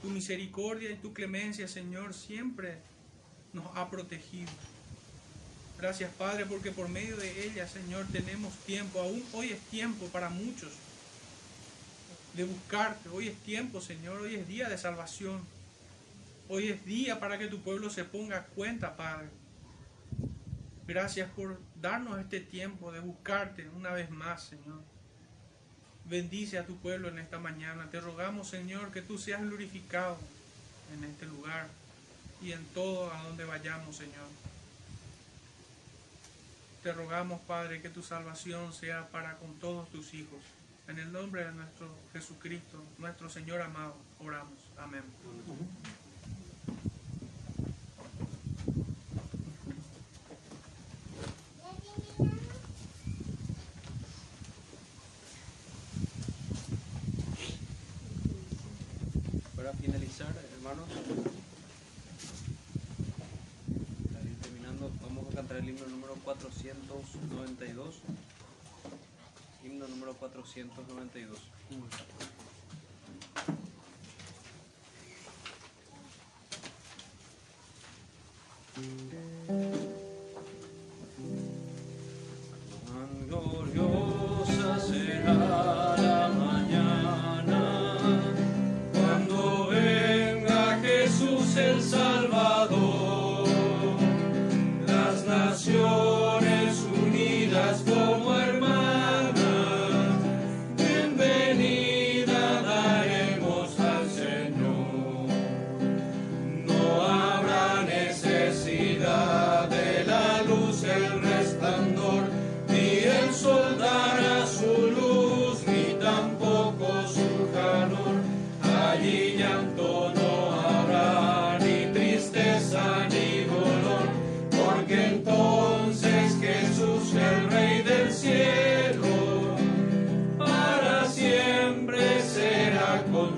[0.00, 2.78] tu misericordia y tu clemencia, Señor, siempre
[3.52, 4.50] nos ha protegido.
[5.76, 9.00] Gracias, Padre, porque por medio de ella, Señor, tenemos tiempo.
[9.00, 10.72] Aún hoy es tiempo para muchos
[12.34, 13.08] de buscarte.
[13.08, 14.20] Hoy es tiempo, Señor.
[14.20, 15.40] Hoy es día de salvación.
[16.48, 19.28] Hoy es día para que tu pueblo se ponga cuenta, Padre.
[20.86, 24.82] Gracias por darnos este tiempo de buscarte una vez más, Señor.
[26.04, 27.88] Bendice a tu pueblo en esta mañana.
[27.90, 30.18] Te rogamos, Señor, que tú seas glorificado
[30.92, 31.68] en este lugar
[32.42, 34.28] y en todo a donde vayamos, Señor.
[36.82, 40.40] Te rogamos, Padre, que tu salvación sea para con todos tus hijos.
[40.86, 44.58] En el nombre de nuestro Jesucristo, nuestro Señor amado, oramos.
[44.78, 45.02] Amén
[59.84, 60.88] finalizar, hermanos,
[64.12, 67.96] para ir terminando, vamos a cantar el himno número 492.
[69.64, 70.14] Himno número
[70.44, 72.33] 492.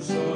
[0.06, 0.35] Cielo,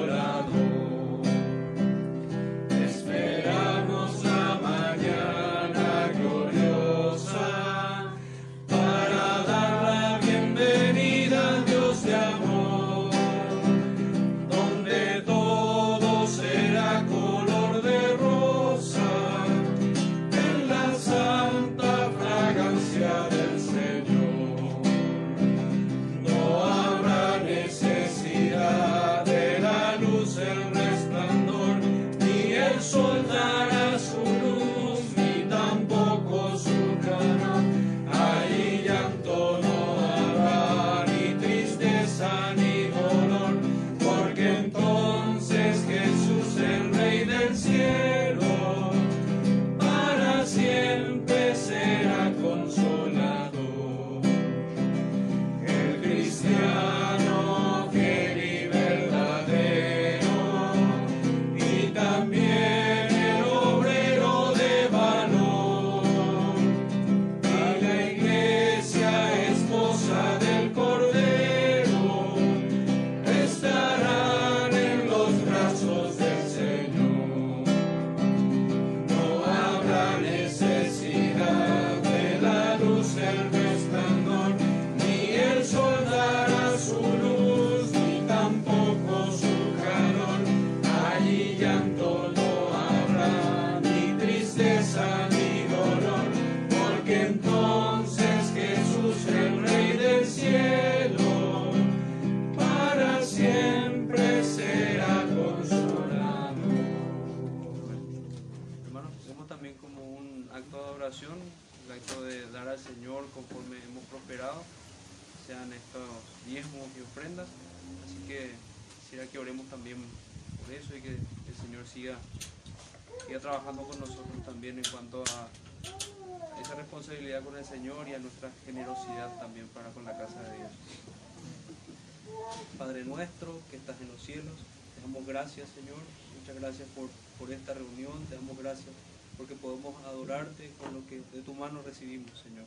[135.31, 136.03] gracias, Señor.
[136.39, 137.09] Muchas gracias por,
[137.39, 138.19] por esta reunión.
[138.29, 138.91] Te damos gracias
[139.39, 142.67] porque podemos adorarte con lo que de tu mano recibimos, Señor.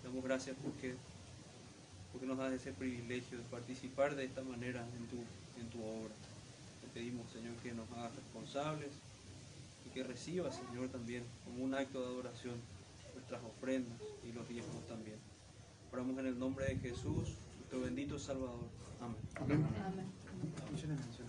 [0.00, 0.94] Te damos gracias porque,
[2.10, 5.20] porque nos das ese privilegio de participar de esta manera en tu,
[5.60, 6.14] en tu obra.
[6.80, 8.90] Te pedimos, Señor, que nos hagas responsables
[9.86, 12.56] y que recibas, Señor, también como un acto de adoración
[13.12, 15.16] nuestras ofrendas y los diezmos también.
[15.92, 17.28] Oramos en el nombre de Jesús,
[17.58, 18.68] nuestro bendito Salvador.
[19.00, 19.16] Amén.
[19.36, 19.66] Amén.
[19.84, 20.06] Amén.
[20.72, 21.23] Amén.